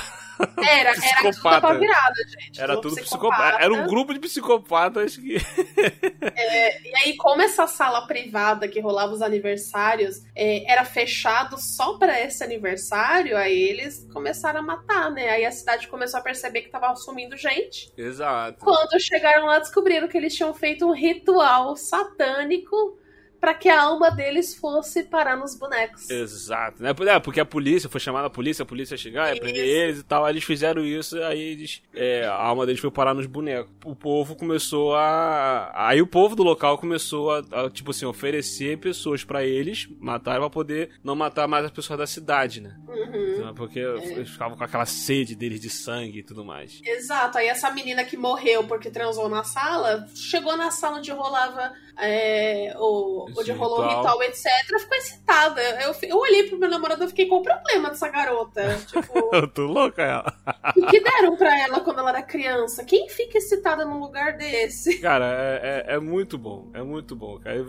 Era, 0.57 0.89
era 0.89 0.93
tudo 0.95 1.29
Psicopata. 1.31 1.79
virada, 1.79 2.15
gente. 2.39 2.61
Era 2.61 2.81
tudo 2.81 2.95
psicopata. 2.95 3.63
Era 3.63 3.73
um 3.73 3.87
grupo 3.87 4.13
de 4.13 4.19
psicopatas 4.19 5.15
que. 5.15 5.37
E 5.37 6.64
aí, 7.05 7.15
como 7.15 7.41
essa 7.41 7.67
sala 7.67 8.05
privada 8.07 8.67
que 8.67 8.79
rolava 8.79 9.13
os 9.13 9.21
aniversários 9.21 10.21
é, 10.35 10.69
era 10.71 10.83
fechado 10.83 11.57
só 11.57 11.97
pra 11.97 12.19
esse 12.19 12.43
aniversário, 12.43 13.37
aí 13.37 13.57
eles 13.57 14.07
começaram 14.11 14.59
a 14.59 14.63
matar, 14.63 15.11
né? 15.11 15.29
Aí 15.29 15.45
a 15.45 15.51
cidade 15.51 15.87
começou 15.87 16.19
a 16.19 16.23
perceber 16.23 16.61
que 16.61 16.69
tava 16.69 16.93
sumindo 16.95 17.37
gente. 17.37 17.91
Exato. 17.97 18.59
Quando 18.63 18.99
chegaram 18.99 19.45
lá, 19.45 19.59
descobriram 19.59 20.07
que 20.07 20.17
eles 20.17 20.35
tinham 20.35 20.53
feito 20.53 20.85
um 20.85 20.93
ritual 20.93 21.75
satânico 21.75 22.97
pra 23.45 23.53
que 23.53 23.69
a 23.69 23.79
alma 23.79 24.09
deles 24.09 24.55
fosse 24.55 25.03
parar 25.03 25.37
nos 25.37 25.53
bonecos. 25.53 26.09
Exato, 26.09 26.81
né? 26.81 26.95
É, 27.07 27.19
porque 27.19 27.39
a 27.39 27.45
polícia 27.45 27.87
foi 27.87 27.99
chamada 28.01 28.25
a 28.25 28.29
polícia, 28.29 28.63
a 28.63 28.65
polícia 28.65 28.95
ia 28.95 28.97
chegar, 28.97 29.31
ia 29.31 29.39
prender 29.39 29.63
eles 29.63 29.99
e 29.99 30.03
tal. 30.03 30.25
Aí 30.25 30.33
eles 30.33 30.43
fizeram 30.43 30.83
isso, 30.83 31.21
aí 31.21 31.39
eles, 31.39 31.83
é, 31.93 32.25
a 32.25 32.33
alma 32.33 32.65
deles 32.65 32.81
foi 32.81 32.89
parar 32.89 33.13
nos 33.13 33.27
bonecos. 33.27 33.71
O 33.85 33.95
povo 33.95 34.35
começou 34.35 34.95
a. 34.95 35.71
Aí 35.75 36.01
o 36.01 36.07
povo 36.07 36.35
do 36.35 36.41
local 36.41 36.79
começou 36.79 37.31
a, 37.31 37.43
a, 37.51 37.69
tipo 37.69 37.91
assim, 37.91 38.07
oferecer 38.07 38.79
pessoas 38.79 39.23
pra 39.23 39.45
eles 39.45 39.87
matarem 39.99 40.41
pra 40.41 40.49
poder 40.49 40.89
não 41.03 41.15
matar 41.15 41.47
mais 41.47 41.65
as 41.65 41.71
pessoas 41.71 41.99
da 41.99 42.07
cidade, 42.07 42.61
né? 42.61 42.75
Uhum. 42.87 43.35
Então, 43.35 43.53
Porque 43.53 43.77
eles 43.77 44.31
ficavam 44.31 44.57
com 44.57 44.63
aquela 44.63 44.87
sede 44.87 45.35
deles 45.35 45.61
de 45.61 45.69
sangue 45.69 46.19
e 46.19 46.23
tudo 46.23 46.43
mais. 46.43 46.81
Exato, 46.83 47.37
aí 47.37 47.47
essa 47.47 47.69
menina 47.69 48.03
que 48.03 48.17
morreu 48.17 48.63
porque 48.63 48.89
transou 48.89 49.29
na 49.29 49.43
sala, 49.43 50.07
chegou 50.15 50.57
na 50.57 50.71
sala 50.71 50.97
onde 50.97 51.11
rolava 51.11 51.73
é, 51.97 52.73
o, 52.77 53.25
onde 53.41 53.51
rolou 53.51 53.79
o 53.81 53.87
ritual. 53.87 54.21
etc., 54.23 54.43
ficou 54.79 54.97
excitada. 54.97 55.61
Eu, 55.83 55.95
eu 56.03 56.17
olhei 56.17 56.43
pro 56.43 56.57
meu 56.57 56.69
namorado 56.69 57.03
e 57.03 57.07
fiquei, 57.07 57.27
qual 57.27 57.41
o 57.41 57.43
problema 57.43 57.89
dessa 57.89 58.07
garota? 58.09 58.61
Tipo, 58.87 59.29
Eu 59.35 59.47
tô 59.47 59.65
louca, 59.65 60.01
ela. 60.01 60.33
o 60.75 60.85
que 60.87 60.99
deram 60.99 61.35
pra 61.35 61.59
ela 61.59 61.79
quando 61.81 61.99
ela 61.99 62.09
era 62.09 62.21
criança? 62.21 62.83
Quem 62.83 63.09
fica 63.09 63.37
excitada 63.37 63.83
num 63.85 63.99
lugar 63.99 64.37
desse? 64.37 64.99
Cara, 64.99 65.25
é, 65.25 65.85
é- 65.87 65.95
é 65.95 65.99
muito 65.99 66.37
bom. 66.37 66.69
É 66.73 66.81
muito 66.81 67.15
bom, 67.15 67.39
cara. 67.39 67.63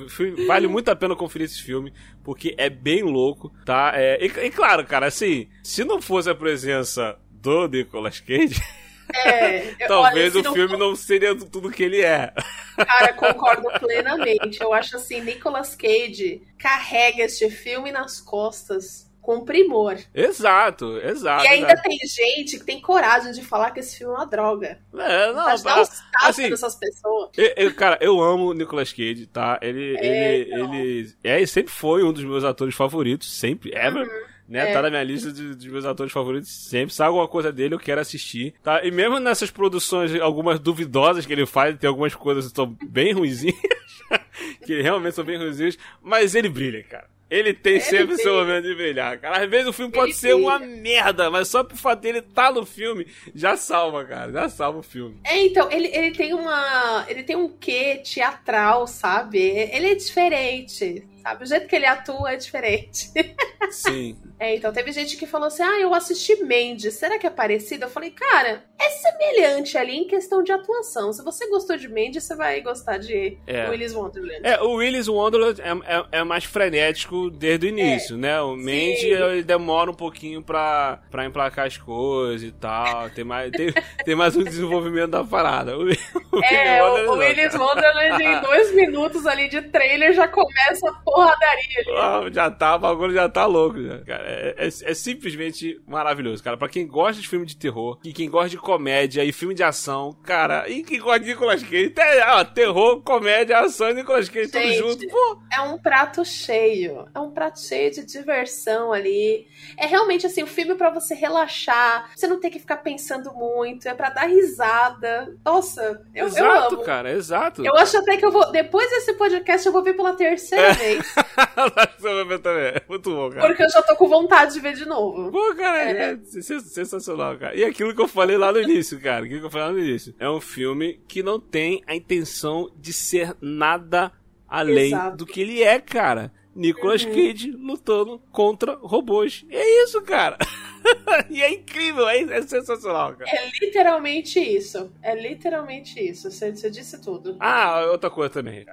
Vale 0.47 0.67
muito 0.67 0.91
a 0.91 0.97
pena 0.97 1.17
conferir 1.17 1.47
esse 1.47 1.63
filme, 1.63 1.93
porque 2.23 2.55
é 2.59 2.69
bem 2.71 3.03
louco, 3.03 3.53
tá? 3.65 3.93
É, 3.95 4.19
e, 4.25 4.27
e 4.27 4.51
claro, 4.51 4.85
cara, 4.87 5.07
assim, 5.07 5.49
se 5.63 5.85
não 5.85 6.01
fosse 6.01 6.29
a 6.31 6.35
presença 6.35 7.19
do 7.31 7.67
Nicolas 7.69 8.21
Cage, 8.21 8.61
É, 9.15 9.71
eu- 9.81 9.89
talvez 9.89 10.35
olha, 10.35 10.43
o 10.43 10.53
se 10.53 10.59
filme 10.59 10.77
não 10.77 10.97
seria 10.97 11.35
tudo 11.37 11.71
que 11.71 11.83
ele 11.83 12.03
é. 12.03 12.33
Cara, 12.77 13.13
concordo 13.13 13.69
plenamente. 13.79 14.61
Eu 14.61 14.73
acho 14.73 14.97
assim, 14.97 15.21
Nicolas 15.21 15.75
Cage 15.75 16.43
carrega 16.59 17.23
este 17.25 17.49
filme 17.51 17.91
nas 17.93 18.21
costas 18.21 19.07
com 19.23 19.45
primor. 19.45 19.97
Exato, 20.15 20.99
exato. 20.99 21.45
e 21.45 21.49
ainda 21.49 21.67
cara. 21.75 21.83
tem 21.83 21.99
gente 22.05 22.61
que 22.61 22.65
tem 22.65 22.81
coragem 22.81 23.33
de 23.33 23.43
falar 23.43 23.73
que 23.73 23.81
esse 23.81 23.99
filme 23.99 24.15
é 24.15 24.17
uma 24.19 24.27
droga. 24.27 24.79
É, 24.97 25.33
não, 25.33 25.45
Mas 25.47 25.63
dá 25.65 25.75
tapas 25.75 26.03
assim, 26.23 26.49
dessas 26.49 26.77
pessoas. 26.77 27.31
Eu, 27.37 27.53
eu- 27.57 27.75
cara, 27.75 27.99
eu 28.01 28.21
amo 28.23 28.53
Nicolas 28.55 28.93
Cage, 28.93 29.27
tá? 29.27 29.59
Ele, 29.63 29.97
É, 29.99 30.35
ele, 30.37 30.55
então. 30.55 30.75
ele, 30.75 31.15
é, 31.25 31.37
ele 31.39 31.47
sempre 31.49 31.73
foi 31.73 32.05
um 32.05 32.13
dos 32.13 32.23
meus 32.23 32.45
atores 32.45 32.75
favoritos, 32.77 33.29
sempre, 33.37 33.73
ever. 33.75 34.07
Né? 34.49 34.71
é. 34.71 34.73
Tá 34.73 34.83
na 34.83 34.91
minha 34.91 35.03
lista 35.03 35.33
de- 35.33 35.55
dos 35.55 35.67
meus 35.67 35.85
atores 35.85 36.13
favoritos 36.13 36.51
sempre. 36.51 36.95
Se 36.95 37.03
alguma 37.03 37.27
coisa 37.27 37.53
dele, 37.53 37.75
eu 37.75 37.79
quero 37.81 38.01
assistir. 38.01 38.55
Tá? 38.63 38.85
E 38.85 38.91
mesmo 38.91 39.19
nessas 39.19 39.51
produções, 39.51 40.15
algumas 40.21 40.59
duvidosas 40.61 41.27
que 41.27 41.33
ele 41.33 41.47
faz, 41.47 41.77
tem 41.79 41.89
algumas 41.89 42.15
coisas 42.15 42.49
que 42.49 42.55
são 42.57 42.77
bem 42.89 43.13
ruizinhas. 43.13 43.57
que 44.65 44.81
realmente 44.83 45.15
são 45.15 45.25
bem 45.25 45.37
ruizinhas. 45.39 45.77
Mas 46.03 46.35
ele 46.35 46.49
brilha, 46.49 46.83
cara. 46.85 47.09
Ele 47.29 47.53
tem 47.53 47.81
sempre 47.81 48.07
brilha. 48.15 48.23
seu 48.23 48.35
momento 48.35 48.69
de 48.69 48.75
brilhar, 48.77 49.19
cara. 49.19 49.43
Às 49.43 49.51
vezes 49.51 49.67
o 49.67 49.73
filme 49.73 49.91
pode 49.93 50.13
Ele 50.13 50.17
ser 50.17 50.35
uma 50.37 50.61
brilha. 50.61 50.81
merda, 50.81 51.29
mas 51.29 51.49
só 51.49 51.65
por 51.65 51.77
fato 51.77 51.99
dele 52.01 52.19
estar 52.19 52.53
no 52.53 52.65
filme, 52.65 53.05
já 53.35 53.57
salva, 53.57 54.05
cara. 54.05 54.31
Já 54.31 54.49
salva 54.49 54.79
o 54.79 54.83
filme. 54.83 55.17
É, 55.25 55.45
então, 55.45 55.69
ele, 55.73 55.89
ele 55.89 56.13
tem 56.13 56.33
uma. 56.33 57.05
Ele 57.09 57.25
tem 57.25 57.35
um 57.35 57.49
quê 57.49 58.01
teatral, 58.05 58.87
sabe? 58.87 59.41
Ele 59.41 59.89
é 59.89 59.95
diferente, 59.97 61.05
sabe? 61.27 61.43
O 61.43 61.47
jeito 61.47 61.67
que 61.67 61.75
ele 61.75 61.87
atua 61.87 62.33
é 62.33 62.37
diferente. 62.37 63.11
Sim. 63.71 64.17
É, 64.39 64.55
então, 64.55 64.73
teve 64.73 64.93
gente 64.93 65.17
que 65.17 65.27
falou 65.27 65.49
assim: 65.49 65.63
ah, 65.63 65.81
eu 65.81 65.93
assisti 65.95 66.37
Mendes, 66.45 66.95
será 66.95 67.19
que 67.19 67.27
é 67.27 67.31
parecido? 67.31 67.87
Eu 67.87 67.91
falei, 67.91 68.11
cara, 68.11 68.63
é 68.79 68.89
semelhante 68.91 69.77
ali 69.77 69.97
em 69.97 70.07
questão 70.07 70.43
de 70.43 70.53
atuação. 70.53 71.13
Se 71.13 71.25
você 71.25 71.49
gostou 71.49 71.77
de 71.77 71.89
Mendes, 71.89 72.23
você 72.25 72.37
vai 72.37 72.61
gostar 72.61 72.99
de 72.99 73.39
É. 73.47 73.69
Willis 73.69 73.95
Wonderland. 73.95 74.41
É, 74.47 74.61
o 74.63 74.75
Willis 74.75 75.09
Wonderland 75.09 75.61
é, 75.61 75.71
é, 75.97 76.19
é 76.21 76.25
mais 76.25 76.45
frenético 76.45 77.31
desde 77.31 77.67
o 77.67 77.69
inío, 77.71 78.17
né? 78.17 78.41
O 78.43 78.55
Mandy 78.57 79.07
ele 79.07 79.43
demora 79.43 79.91
um 79.91 79.95
pouquinho 79.95 80.43
pra, 80.43 81.01
pra 81.11 81.25
emplacar 81.25 81.67
as 81.67 81.79
coisas 81.79 82.47
e 82.47 82.53
tal. 82.53 83.09
Tem 83.11 83.25
mais, 83.25 83.51
tem, 83.51 83.73
tem 84.05 84.15
mais 84.15 84.37
um 84.37 84.45
desenvolvimento 84.45 85.11
da 85.11 85.25
parada. 85.25 85.77
O, 85.79 85.85
o 85.87 86.45
É, 86.45 86.83
Willis 86.83 87.09
o, 87.09 87.13
o 87.13 87.19
Willis. 87.19 87.55
Wonderland 87.55 88.23
em 88.23 88.41
dois 88.43 88.73
minutos 88.77 89.27
ali 89.27 89.49
de 89.49 89.63
trailer 89.63 90.13
já 90.13 90.29
começa 90.29 90.89
a 90.89 90.93
porradaria 91.17 92.21
ali. 92.21 92.35
Já 92.35 92.51
tá, 92.51 92.77
o 92.77 92.79
bagulho 92.79 93.15
já 93.15 93.29
tá 93.29 93.47
louco, 93.47 93.83
já, 93.83 93.99
cara. 94.01 94.25
É, 94.27 94.55
é, 94.59 94.67
é 94.67 94.95
simplesmente 94.95 95.81
maravilhoso, 95.87 96.43
cara. 96.43 96.57
Pra 96.57 96.69
quem 96.69 96.87
gosta 96.87 97.21
de 97.21 97.29
filme 97.29 97.47
de 97.47 97.57
terror, 97.57 97.99
e 98.05 98.13
quem 98.13 98.29
gosta 98.29 98.51
de 98.51 98.59
comédia 98.59 99.25
e 99.25 99.33
filme 99.33 99.55
de 99.55 99.63
ação, 99.63 100.17
cara, 100.25 100.69
e 100.69 100.83
quem 100.83 101.01
gosta 101.01 101.21
de 101.21 101.27
Nicolas 101.27 101.63
Cage, 101.63 101.91
tem, 101.91 102.23
ó, 102.23 102.45
terror, 102.45 103.01
comédia, 103.03 103.59
ação 103.59 103.91
e 103.91 103.95
Nicolas 103.95 104.29
Cage 104.29 104.51
tudo 104.51 104.73
junto. 104.75 105.07
Pô, 105.09 105.39
É 105.53 105.61
um 105.61 105.79
prato 105.79 106.25
cheio. 106.25 107.07
É 107.15 107.19
um 107.19 107.31
prato 107.31 107.61
cheio 107.61 107.91
de 107.91 108.05
diversão 108.05 108.93
ali. 108.93 109.47
É 109.79 109.87
realmente 109.87 110.27
assim, 110.27 110.43
o 110.43 110.47
filme 110.47 110.75
pra 110.75 110.91
você 110.91 111.15
relaxar. 111.15 112.11
Você 112.15 112.27
não 112.27 112.41
ter 112.41 112.51
que 112.51 112.59
ficar 112.59 112.79
pensando 112.79 113.33
muito. 113.33 113.89
É 113.89 113.95
pra 113.95 114.11
dar 114.11 114.27
risada. 114.29 115.35
Nossa, 115.45 115.83
eu, 116.15 116.25
eu 116.25 116.27
exato, 116.27 116.75
amo. 116.75 116.85
cara, 116.85 117.11
exato. 117.13 117.65
Eu 117.65 117.77
acho 117.77 117.97
até 117.99 118.17
que 118.17 118.25
eu 118.25 118.31
vou. 118.33 118.51
Depois 118.51 118.89
desse 118.91 119.13
podcast, 119.15 119.67
eu 119.67 119.73
vou 119.73 119.83
ver 119.83 119.95
pela 119.95 120.15
terceira 120.15 120.73
vez. 120.75 121.06
Você 121.99 122.15
vai 122.15 122.25
ver 122.25 122.39
também. 122.41 122.65
É 122.65 122.83
Muito 122.89 123.11
bom, 123.11 123.31
cara. 123.31 123.47
Porque 123.47 123.63
eu 123.63 123.71
já 123.71 123.83
tô 123.83 123.97
com 123.97 124.09
vontade 124.09 124.55
de 124.55 124.61
ver 124.61 124.75
de 124.75 124.87
novo. 124.87 125.31
Pô, 125.31 125.55
cara, 125.55 125.83
É. 125.83 126.13
é, 126.13 126.19
sens- 126.25 126.71
sensacional, 126.73 127.37
cara. 127.39 127.55
E 127.55 127.65
aquilo 127.65 127.95
que 127.95 128.01
eu 128.01 128.09
falei 128.09 128.37
lá 128.37 128.53
no 128.53 128.61
início, 128.61 129.01
cara. 129.01 129.25
Aquilo 129.25 129.41
que 129.41 129.47
eu 129.47 129.51
falei 129.51 129.67
lá 129.69 129.73
no 129.73 129.79
início. 129.79 130.15
É 130.19 130.29
um 130.29 130.41
filme 130.41 131.01
que 131.09 131.23
não 131.23 131.39
tem 131.41 131.83
a 131.87 131.95
intenção 131.95 132.71
de 132.77 132.93
ser 132.93 133.35
nada 133.41 134.13
além 134.49 134.87
Exato. 134.93 135.17
do 135.17 135.27
que 135.27 135.41
ele 135.41 135.63
é, 135.63 135.81
cara. 135.81 136.33
Nicolas 136.55 137.05
Uhum. 137.05 137.13
Cage 137.13 137.51
lutando 137.51 138.19
contra 138.33 138.75
robôs. 138.81 139.45
E 139.51 139.55
é 139.57 139.83
isso, 139.85 140.01
cara. 140.03 140.39
e 141.29 141.43
é 141.43 141.53
incrível, 141.53 142.09
é, 142.09 142.21
é 142.23 142.43
sensacional, 142.43 143.15
cara. 143.15 143.31
É 143.31 143.51
literalmente 143.61 144.41
isso. 144.41 144.91
É 145.03 145.15
literalmente 145.15 146.01
isso. 146.01 146.31
Você, 146.31 146.55
você 146.57 146.71
disse 146.71 146.99
tudo. 147.01 147.37
Ah, 147.41 147.85
outra 147.91 148.09
coisa 148.09 148.31
também. 148.33 148.65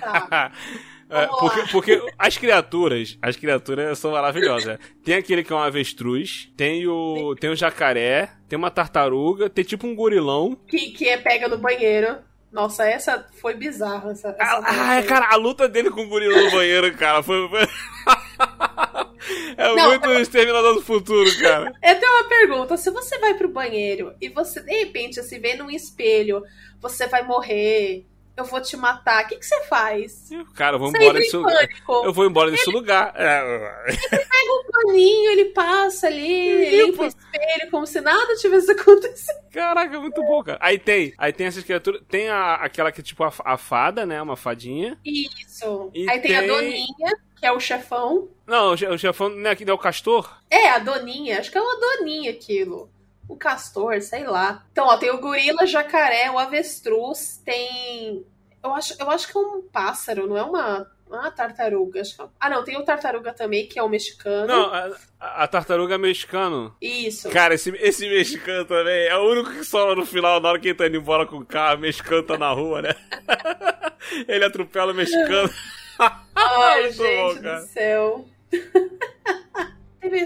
Tá. 0.00 0.52
É, 1.08 1.26
porque, 1.26 1.62
porque 1.70 2.12
as 2.18 2.36
criaturas, 2.36 3.16
as 3.22 3.36
criaturas 3.36 3.98
são 3.98 4.10
maravilhosas. 4.10 4.78
Tem 5.04 5.14
aquele 5.14 5.44
que 5.44 5.52
é 5.52 5.56
um 5.56 5.60
avestruz, 5.60 6.50
tem 6.56 6.86
o, 6.88 7.34
tem 7.38 7.50
o 7.50 7.56
jacaré, 7.56 8.30
tem 8.48 8.58
uma 8.58 8.70
tartaruga, 8.70 9.48
tem 9.48 9.64
tipo 9.64 9.86
um 9.86 9.94
gorilão. 9.94 10.58
Que, 10.66 10.90
que 10.90 11.08
é 11.08 11.16
pega 11.16 11.46
no 11.48 11.58
banheiro. 11.58 12.16
Nossa, 12.52 12.88
essa 12.88 13.26
foi 13.40 13.54
bizarra. 13.54 14.10
Essa, 14.12 14.28
essa 14.30 14.56
Ah, 14.64 14.96
ah, 14.98 15.02
cara, 15.02 15.28
a 15.30 15.36
luta 15.36 15.68
dele 15.68 15.90
com 15.90 16.02
o 16.02 16.08
gorilão 16.08 16.44
no 16.44 16.50
banheiro, 16.50 16.92
cara, 16.96 17.22
foi. 17.22 17.48
foi- 17.48 17.60
é 19.56 19.74
Não, 19.74 19.88
muito 19.90 20.08
Exterminador 20.14 20.74
do 20.74 20.82
Futuro, 20.82 21.28
cara. 21.38 21.72
Eu 21.82 22.00
tenho 22.00 22.12
uma 22.12 22.28
pergunta. 22.28 22.76
Se 22.76 22.90
você 22.90 23.18
vai 23.18 23.34
pro 23.34 23.48
banheiro 23.48 24.14
e 24.20 24.28
você, 24.28 24.60
de 24.60 24.72
repente, 24.84 25.22
se 25.22 25.38
vê 25.38 25.54
num 25.54 25.70
espelho, 25.70 26.42
você 26.80 27.06
vai 27.06 27.22
morrer, 27.24 28.06
eu 28.36 28.44
vou 28.44 28.60
te 28.60 28.76
matar, 28.76 29.24
o 29.24 29.28
que, 29.28 29.36
que 29.36 29.46
você 29.46 29.60
faz? 29.64 30.28
Cara, 30.54 30.76
eu 30.76 30.80
vou 30.80 30.88
embora 30.90 31.14
desse 31.18 31.36
lugar. 31.36 31.68
Eu 32.04 32.12
vou 32.12 32.26
embora 32.26 32.50
desse 32.50 32.70
lugar. 32.70 33.12
É, 33.16 33.84
Pega 34.10 34.52
um 34.52 34.70
paninho, 34.70 35.30
ele 35.30 35.44
passa 35.46 36.06
ali, 36.06 36.70
Limpa. 36.70 36.86
limpa 36.86 37.02
o 37.02 37.06
espelho, 37.06 37.70
como 37.70 37.86
se 37.86 38.00
nada 38.00 38.34
tivesse 38.36 38.70
acontecido. 38.76 39.36
Caraca, 39.52 39.96
é 39.96 39.98
muito 39.98 40.22
bom, 40.22 40.42
cara. 40.42 40.58
Aí 40.60 40.78
tem, 40.78 41.14
aí 41.16 41.32
tem 41.32 41.46
essas 41.46 41.64
criaturas. 41.64 42.02
Tem 42.08 42.28
a, 42.28 42.54
aquela 42.56 42.92
que 42.92 43.00
é 43.00 43.04
tipo 43.04 43.24
a, 43.24 43.32
a 43.44 43.56
fada, 43.56 44.04
né? 44.04 44.20
Uma 44.20 44.36
fadinha. 44.36 44.98
Isso. 45.04 45.90
E 45.94 46.08
Aí 46.10 46.20
tem, 46.20 46.36
a 46.36 46.40
tem- 46.40 46.48
Doninha, 46.48 47.16
que 47.40 47.46
é 47.46 47.52
o 47.52 47.58
chefão. 47.60 48.28
Não, 48.46 48.72
o 48.72 48.76
che- 48.76 48.86
o 48.86 48.98
chefão 48.98 49.28
não 49.30 49.50
é 49.50 49.56
não 49.64 49.70
é 49.72 49.74
o 49.74 49.78
castor? 49.78 50.40
É, 50.50 50.68
a 50.70 50.78
Doninha, 50.78 51.38
acho 51.40 51.50
que 51.50 51.56
é 51.56 51.60
uma 51.62 51.80
Doninha 51.80 52.30
aquilo. 52.32 52.90
O 53.28 53.36
castor, 53.36 54.00
sei 54.02 54.24
lá. 54.24 54.64
Então, 54.72 54.86
ó, 54.86 54.96
tem 54.96 55.10
o 55.10 55.18
gorila, 55.20 55.66
jacaré, 55.66 56.30
o 56.30 56.38
avestruz, 56.38 57.40
tem. 57.44 58.24
Eu 58.62 58.72
acho, 58.74 58.94
eu 58.98 59.10
acho 59.10 59.28
que 59.30 59.36
é 59.36 59.40
um 59.40 59.62
pássaro, 59.62 60.26
não 60.28 60.36
é 60.36 60.42
uma, 60.42 60.86
é 61.10 61.14
uma 61.14 61.30
tartaruga. 61.30 62.00
É- 62.00 62.26
Ah, 62.38 62.48
não, 62.50 62.64
tem 62.64 62.76
o 62.76 62.84
tartaruga 62.84 63.32
também, 63.32 63.66
que 63.66 63.78
é 63.78 63.82
o 63.82 63.88
mexicano. 63.88 64.46
Não, 64.46 64.72
a, 64.72 64.90
a 65.20 65.46
tartaruga 65.48 65.98
mexicano. 65.98 66.74
Isso. 66.80 67.28
Cara, 67.30 67.54
esse, 67.54 67.70
esse 67.80 68.08
mexicano 68.08 68.64
também 68.64 69.06
é 69.06 69.16
o 69.16 69.28
único 69.30 69.50
que 69.50 69.64
sobra 69.64 69.94
no 69.94 70.06
final, 70.06 70.40
na 70.40 70.48
hora 70.50 70.58
que 70.58 70.68
ele 70.68 70.78
tá 70.78 70.86
indo 70.86 70.96
embora 70.96 71.26
com 71.26 71.36
o 71.38 71.46
carro, 71.46 71.76
o 71.78 71.80
mexicano 71.80 72.22
tá 72.22 72.36
na 72.38 72.50
rua, 72.52 72.82
né? 72.82 72.94
ele 74.28 74.44
atropela 74.44 74.92
o 74.92 74.94
mexicano. 74.94 75.50
Ai, 76.34 76.82
Muito 76.82 76.94
gente 76.96 77.40
bom, 77.42 77.54
do 77.56 77.66
céu. 77.66 78.24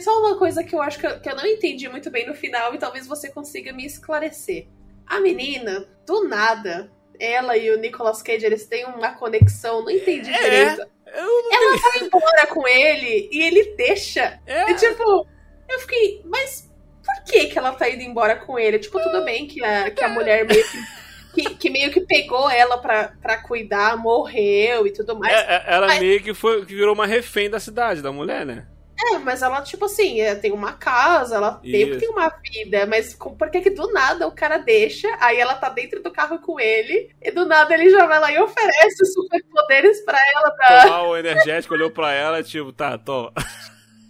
Só 0.00 0.18
uma 0.20 0.38
coisa 0.38 0.62
que 0.64 0.74
eu 0.74 0.82
acho 0.82 0.98
que 0.98 1.06
eu, 1.06 1.20
que 1.20 1.28
eu 1.30 1.36
não 1.36 1.46
entendi 1.46 1.88
muito 1.88 2.10
bem 2.10 2.26
no 2.26 2.34
final 2.34 2.74
e 2.74 2.78
talvez 2.78 3.06
você 3.06 3.28
consiga 3.30 3.72
me 3.72 3.84
esclarecer. 3.86 4.66
A 5.06 5.20
menina, 5.20 5.86
do 6.06 6.28
nada, 6.28 6.90
ela 7.18 7.56
e 7.56 7.70
o 7.70 7.78
Nicolas 7.78 8.22
Cage, 8.22 8.46
eles 8.46 8.66
têm 8.66 8.84
uma 8.86 9.12
conexão, 9.14 9.82
não 9.82 9.90
entendi 9.90 10.30
É. 10.30 10.42
direito. 10.42 10.90
Não 11.12 11.52
Ela 11.52 11.76
vai 11.78 12.06
embora 12.06 12.46
com 12.46 12.68
ele 12.68 13.28
e 13.32 13.42
ele 13.42 13.74
deixa. 13.76 14.40
É. 14.46 14.70
E 14.70 14.74
tipo, 14.74 15.26
eu 15.68 15.78
fiquei, 15.80 16.22
mas 16.24 16.70
por 17.04 17.24
que 17.24 17.46
que 17.46 17.58
ela 17.58 17.72
tá 17.72 17.88
indo 17.90 18.02
embora 18.02 18.36
com 18.36 18.56
ele? 18.58 18.78
Tipo, 18.78 19.00
tudo 19.02 19.24
bem 19.24 19.46
que 19.48 19.64
a, 19.64 19.90
que 19.90 20.04
a 20.04 20.08
mulher 20.08 20.46
meio 20.46 20.64
que, 20.64 20.78
que, 21.42 21.54
que 21.56 21.70
meio 21.70 21.90
que 21.90 22.00
pegou 22.02 22.48
ela 22.48 22.78
pra, 22.78 23.12
pra 23.20 23.38
cuidar, 23.42 23.96
morreu 23.96 24.86
e 24.86 24.92
tudo 24.92 25.18
mais. 25.18 25.34
É, 25.34 25.56
é, 25.56 25.64
ela 25.74 25.88
Mas- 25.88 25.98
meio 26.00 26.22
que, 26.22 26.32
foi, 26.32 26.64
que 26.64 26.74
virou 26.76 26.94
uma 26.94 27.06
refém 27.06 27.50
da 27.50 27.58
cidade, 27.58 28.00
da 28.02 28.12
mulher, 28.12 28.46
né? 28.46 28.66
É, 29.12 29.18
mas 29.18 29.40
ela, 29.42 29.62
tipo 29.62 29.86
assim, 29.86 30.20
é, 30.20 30.34
tem 30.34 30.52
uma 30.52 30.72
casa, 30.74 31.36
ela 31.36 31.60
meio 31.62 31.86
que 31.86 31.92
Isso. 31.92 32.00
tem 32.00 32.08
uma 32.10 32.28
vida, 32.28 32.86
mas 32.86 33.14
com- 33.14 33.34
por 33.34 33.50
que 33.50 33.60
que 33.60 33.70
do 33.70 33.90
nada 33.92 34.26
o 34.26 34.32
cara 34.32 34.58
deixa, 34.58 35.08
aí 35.20 35.38
ela 35.38 35.54
tá 35.54 35.68
dentro 35.68 36.02
do 36.02 36.10
carro 36.10 36.38
com 36.38 36.60
ele, 36.60 37.10
e 37.22 37.30
do 37.30 37.46
nada 37.46 37.72
ele 37.72 37.88
já 37.90 38.06
vai 38.06 38.20
lá 38.20 38.30
e 38.32 38.38
oferece 38.38 39.02
os 39.02 39.12
superpoderes 39.12 40.00
pra 40.04 40.18
ela. 40.34 40.50
Pra... 40.50 40.82
Tomar 40.82 41.02
o 41.04 41.16
energético, 41.16 41.74
olhou 41.74 41.90
pra 41.90 42.12
ela, 42.12 42.42
tipo, 42.42 42.72
tá, 42.72 42.98
toma. 42.98 43.32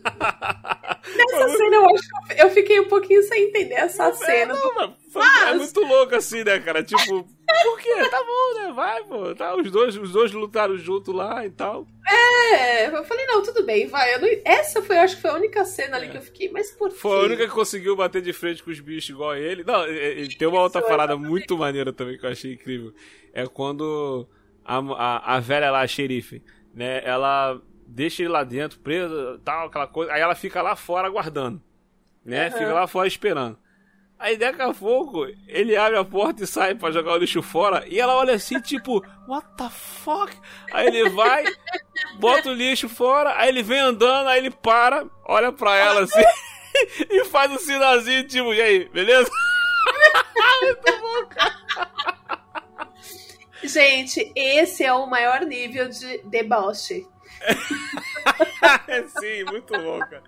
Nessa 1.16 1.48
cena 1.56 1.76
eu 1.76 1.86
acho 1.90 2.02
que 2.08 2.42
eu 2.42 2.50
fiquei 2.50 2.80
um 2.80 2.88
pouquinho 2.88 3.22
sem 3.22 3.44
entender 3.48 3.74
essa 3.74 4.12
cena. 4.12 4.54
É, 4.54 4.56
não, 4.56 4.94
mas 5.14 5.42
é 5.48 5.54
muito 5.54 5.80
louco 5.80 6.14
assim, 6.14 6.44
né, 6.44 6.58
cara? 6.60 6.82
Tipo, 6.82 7.24
por 7.24 7.80
quê? 7.80 8.08
Tá 8.10 8.22
bom, 8.22 8.60
né? 8.60 8.72
Vai, 8.72 9.02
pô. 9.04 9.34
Tá, 9.34 9.56
os, 9.56 9.70
dois, 9.70 9.96
os 9.96 10.12
dois 10.12 10.30
lutaram 10.32 10.76
junto 10.78 11.10
lá 11.12 11.44
e 11.44 11.50
tal. 11.50 11.86
É, 12.08 12.86
eu 12.86 13.04
falei, 13.04 13.26
não, 13.26 13.42
tudo 13.42 13.64
bem, 13.64 13.86
vai. 13.86 14.18
Não- 14.18 14.28
Essa 14.44 14.82
foi, 14.82 14.98
acho 14.98 15.16
que 15.16 15.22
foi 15.22 15.30
a 15.30 15.34
única 15.34 15.64
cena 15.64 15.96
ali 15.96 16.08
que 16.08 16.16
eu 16.16 16.22
fiquei, 16.22 16.50
mas 16.50 16.70
por 16.70 16.88
É. 16.88 16.90
Foi 16.92 17.16
a 17.16 17.20
quê? 17.20 17.26
única 17.26 17.46
que 17.48 17.54
conseguiu 17.54 17.96
bater 17.96 18.22
de 18.22 18.32
frente 18.32 18.62
com 18.62 18.70
os 18.70 18.80
bichos 18.80 19.10
igual 19.10 19.30
a 19.30 19.38
ele. 19.38 19.64
Não, 19.64 19.82
tem 20.38 20.48
uma 20.48 20.60
outra 20.62 20.80
parada 20.82 21.16
muito 21.16 21.56
maneira 21.58 21.92
também 21.92 22.18
que 22.18 22.24
eu 22.24 22.30
achei 22.30 22.52
incrível. 22.52 22.92
É 23.32 23.46
quando 23.46 24.28
a, 24.64 24.78
a, 24.78 25.36
a 25.36 25.40
velha 25.40 25.70
lá, 25.70 25.80
a 25.80 25.86
xerife, 25.86 26.42
né? 26.74 27.02
Ela 27.04 27.60
deixa 27.90 28.22
ele 28.22 28.30
lá 28.30 28.44
dentro, 28.44 28.78
preso, 28.78 29.38
tal, 29.44 29.66
aquela 29.66 29.86
coisa. 29.86 30.12
Aí 30.12 30.20
ela 30.20 30.34
fica 30.34 30.62
lá 30.62 30.76
fora 30.76 31.08
aguardando. 31.08 31.60
Né? 32.24 32.48
Aham. 32.48 32.58
Fica 32.58 32.72
lá 32.72 32.86
fora 32.86 33.08
esperando. 33.08 33.58
Aí 34.18 34.36
daqui 34.36 34.60
a 34.60 34.74
pouco, 34.74 35.26
ele 35.48 35.74
abre 35.74 35.98
a 35.98 36.04
porta 36.04 36.44
e 36.44 36.46
sai 36.46 36.74
pra 36.74 36.90
jogar 36.90 37.14
o 37.14 37.16
lixo 37.16 37.40
fora. 37.40 37.84
E 37.88 37.98
ela 37.98 38.14
olha 38.16 38.34
assim, 38.34 38.60
tipo, 38.62 39.02
what 39.26 39.46
the 39.56 39.70
fuck? 39.70 40.30
Aí 40.72 40.86
ele 40.88 41.08
vai, 41.08 41.44
bota 42.18 42.50
o 42.50 42.54
lixo 42.54 42.88
fora, 42.88 43.34
aí 43.38 43.48
ele 43.48 43.62
vem 43.62 43.78
andando, 43.80 44.28
aí 44.28 44.38
ele 44.38 44.50
para, 44.50 45.06
olha 45.24 45.50
pra 45.50 45.74
ela 45.74 46.02
assim 46.04 46.22
e 47.10 47.24
faz 47.24 47.50
um 47.50 47.58
sinalzinho, 47.58 48.26
tipo, 48.26 48.52
e 48.52 48.60
aí, 48.60 48.88
beleza? 48.90 49.30
Gente, 53.62 54.32
esse 54.34 54.84
é 54.84 54.92
o 54.92 55.06
maior 55.06 55.40
nível 55.42 55.88
de 55.88 56.18
deboche. 56.24 57.06
Sim, 59.20 59.44
muito 59.44 59.72
cara. 59.72 60.22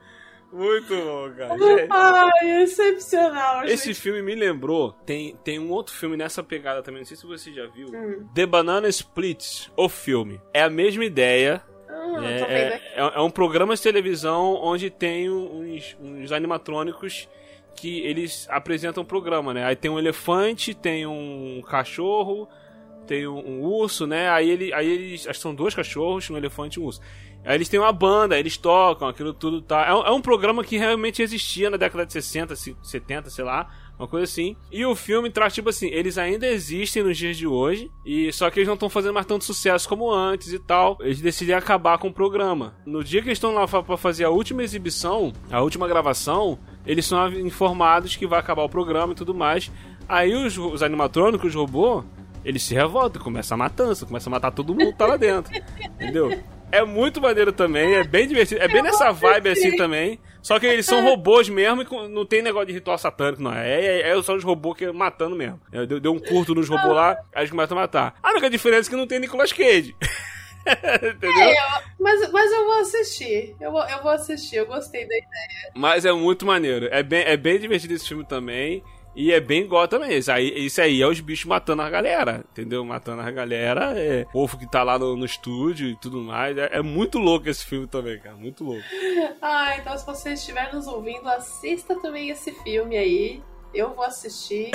Muito. 0.52 0.94
Gente, 0.94 1.88
Ai, 1.90 2.62
excepcional, 2.62 3.64
Esse 3.64 3.86
gente. 3.86 4.00
filme 4.02 4.20
me 4.20 4.34
lembrou, 4.34 4.92
tem, 5.06 5.34
tem 5.42 5.58
um 5.58 5.70
outro 5.70 5.94
filme 5.94 6.14
nessa 6.14 6.42
pegada 6.42 6.82
também, 6.82 7.00
não 7.00 7.06
sei 7.06 7.16
se 7.16 7.26
você 7.26 7.50
já 7.52 7.66
viu. 7.66 7.88
Hum. 7.88 8.26
The 8.34 8.44
Banana 8.44 8.86
Split, 8.88 9.68
o 9.74 9.88
filme. 9.88 10.40
É 10.52 10.62
a 10.62 10.68
mesma 10.70 11.04
ideia, 11.04 11.62
Ah, 11.88 12.24
É, 12.24 12.40
é, 12.40 12.80
é- 12.96 13.12
é 13.16 13.20
um 13.20 13.30
programa 13.30 13.74
de 13.74 13.80
televisão 13.82 14.54
onde 14.62 14.90
tem 14.90 15.30
uns, 15.30 15.96
uns 16.00 16.32
animatrônicos 16.32 17.28
que 17.74 18.00
eles 18.00 18.46
apresentam 18.50 19.02
o 19.02 19.06
programa, 19.06 19.54
né? 19.54 19.64
Aí 19.64 19.74
tem 19.76 19.90
um 19.90 19.98
elefante, 19.98 20.74
tem 20.74 21.06
um 21.06 21.62
cachorro, 21.66 22.46
tem 23.06 23.26
um, 23.26 23.38
um 23.38 23.60
urso, 23.62 24.06
né? 24.06 24.28
Aí, 24.30 24.48
ele, 24.50 24.72
aí 24.72 24.88
eles. 24.88 25.26
Acho 25.26 25.38
que 25.38 25.42
são 25.42 25.54
dois 25.54 25.74
cachorros, 25.74 26.28
um 26.30 26.36
elefante 26.36 26.78
e 26.78 26.82
um 26.82 26.86
urso. 26.86 27.00
Aí 27.44 27.56
eles 27.56 27.68
têm 27.68 27.80
uma 27.80 27.90
banda, 27.92 28.38
eles 28.38 28.56
tocam, 28.56 29.08
aquilo 29.08 29.34
tudo 29.34 29.60
tá. 29.60 29.84
É 29.86 29.92
um, 29.94 30.06
é 30.06 30.10
um 30.12 30.20
programa 30.20 30.62
que 30.62 30.76
realmente 30.76 31.20
existia 31.22 31.68
na 31.68 31.76
década 31.76 32.06
de 32.06 32.12
60, 32.12 32.54
se- 32.54 32.76
70, 32.82 33.30
sei 33.30 33.44
lá. 33.44 33.68
Uma 33.98 34.06
coisa 34.08 34.24
assim. 34.24 34.56
E 34.70 34.84
o 34.86 34.94
filme 34.96 35.28
traz, 35.30 35.52
tipo 35.52 35.68
assim, 35.68 35.86
eles 35.88 36.18
ainda 36.18 36.46
existem 36.46 37.02
nos 37.02 37.16
dias 37.18 37.36
de 37.36 37.46
hoje. 37.46 37.90
E 38.06 38.32
só 38.32 38.48
que 38.50 38.58
eles 38.60 38.66
não 38.68 38.74
estão 38.74 38.88
fazendo 38.88 39.14
mais 39.14 39.26
tanto 39.26 39.44
sucesso 39.44 39.88
como 39.88 40.10
antes 40.12 40.52
e 40.52 40.58
tal. 40.58 40.96
Eles 41.00 41.20
decidem 41.20 41.54
acabar 41.54 41.98
com 41.98 42.08
o 42.08 42.12
programa. 42.12 42.74
No 42.86 43.02
dia 43.04 43.20
que 43.20 43.28
eles 43.28 43.38
estão 43.38 43.52
lá 43.52 43.66
pra 43.66 43.96
fazer 43.96 44.24
a 44.24 44.30
última 44.30 44.62
exibição, 44.62 45.32
a 45.50 45.60
última 45.60 45.86
gravação, 45.88 46.58
eles 46.86 47.06
são 47.06 47.28
informados 47.32 48.16
que 48.16 48.26
vai 48.26 48.38
acabar 48.40 48.62
o 48.62 48.68
programa 48.68 49.12
e 49.12 49.16
tudo 49.16 49.34
mais. 49.34 49.70
Aí 50.08 50.34
os, 50.34 50.56
os 50.58 50.82
animatrônicos, 50.82 51.48
os 51.50 51.54
robôs, 51.54 52.04
eles 52.44 52.62
se 52.62 52.74
revoltam, 52.74 53.22
começa 53.22 53.54
a 53.54 53.56
matança, 53.56 54.06
começa 54.06 54.28
a 54.28 54.32
matar 54.32 54.50
todo 54.50 54.74
mundo 54.74 54.92
que 54.92 54.98
tá 54.98 55.06
lá 55.06 55.16
dentro. 55.16 55.52
Entendeu? 55.94 56.42
É 56.72 56.82
muito 56.84 57.20
maneiro 57.20 57.52
também, 57.52 57.94
é 57.94 58.02
bem 58.02 58.26
divertido. 58.26 58.62
É 58.62 58.66
bem 58.66 58.82
nessa 58.82 59.12
vibe 59.12 59.50
assim 59.50 59.76
também. 59.76 60.18
Só 60.40 60.58
que 60.58 60.66
eles 60.66 60.86
são 60.86 61.02
robôs 61.04 61.48
mesmo 61.48 61.82
e 61.82 62.08
não 62.08 62.24
tem 62.24 62.40
negócio 62.40 62.68
de 62.68 62.72
ritual 62.72 62.96
satânico, 62.96 63.42
não. 63.42 63.52
É, 63.52 64.00
é, 64.00 64.08
é 64.10 64.22
só 64.22 64.34
os 64.34 64.42
robôs 64.42 64.78
que 64.78 64.90
matando 64.90 65.36
mesmo. 65.36 65.60
É, 65.70 65.84
Deu, 65.84 66.00
deu 66.00 66.12
um 66.12 66.18
curto 66.18 66.54
nos 66.54 66.68
robôs 66.70 66.94
lá, 66.94 67.12
aí 67.34 67.42
eles 67.42 67.50
começam 67.50 67.76
a 67.76 67.82
matar. 67.82 68.14
A 68.22 68.30
única 68.30 68.48
diferença 68.48 68.88
é 68.88 68.90
que 68.90 68.96
não 68.96 69.06
tem 69.06 69.20
Nicolas 69.20 69.52
Cage. 69.52 69.94
Entendeu? 70.64 71.54
Mas, 72.00 72.32
mas 72.32 72.52
eu 72.52 72.64
vou 72.64 72.80
assistir. 72.80 73.54
Eu 73.60 73.70
vou, 73.70 73.82
eu 73.82 74.02
vou 74.02 74.12
assistir, 74.12 74.56
eu 74.56 74.66
gostei 74.66 75.02
da 75.02 75.14
ideia. 75.14 75.72
Mas 75.76 76.04
é 76.06 76.12
muito 76.12 76.46
maneiro. 76.46 76.88
É 76.90 77.02
bem, 77.02 77.22
é 77.22 77.36
bem 77.36 77.58
divertido 77.58 77.94
esse 77.94 78.08
filme 78.08 78.24
também. 78.24 78.82
E 79.14 79.32
é 79.32 79.40
bem 79.40 79.62
igual 79.62 79.86
também. 79.86 80.16
Isso 80.16 80.32
aí, 80.32 80.66
isso 80.66 80.80
aí 80.80 81.02
é 81.02 81.06
os 81.06 81.20
bichos 81.20 81.44
matando 81.44 81.82
a 81.82 81.90
galera. 81.90 82.44
Entendeu? 82.50 82.84
Matando 82.84 83.22
a 83.22 83.30
galera. 83.30 83.98
É 83.98 84.22
o 84.22 84.32
povo 84.32 84.58
que 84.58 84.70
tá 84.70 84.82
lá 84.82 84.98
no, 84.98 85.16
no 85.16 85.24
estúdio 85.24 85.88
e 85.88 85.96
tudo 85.96 86.20
mais. 86.20 86.56
É, 86.56 86.78
é 86.78 86.82
muito 86.82 87.18
louco 87.18 87.48
esse 87.48 87.64
filme 87.64 87.86
também, 87.86 88.18
cara. 88.18 88.36
Muito 88.36 88.64
louco. 88.64 88.84
Ah, 89.40 89.76
então 89.76 89.96
se 89.96 90.06
você 90.06 90.32
estiver 90.32 90.72
nos 90.72 90.86
ouvindo, 90.86 91.28
assista 91.28 92.00
também 92.00 92.30
esse 92.30 92.52
filme 92.62 92.96
aí. 92.96 93.42
Eu 93.74 93.94
vou 93.94 94.04
assistir. 94.04 94.70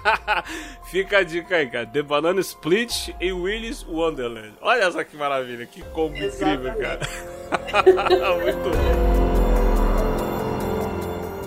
Fica 0.90 1.18
a 1.18 1.22
dica 1.22 1.56
aí, 1.56 1.70
cara. 1.70 1.86
The 1.86 2.02
Banana 2.02 2.40
Split 2.40 3.14
e 3.18 3.32
Willy's 3.32 3.82
Wonderland. 3.82 4.54
Olha 4.60 4.90
só 4.90 5.02
que 5.02 5.16
maravilha. 5.16 5.64
Que 5.64 5.82
combo 5.84 6.16
incrível, 6.18 6.74
cara. 6.76 7.00
muito 8.36 8.58
bom. 8.58 9.19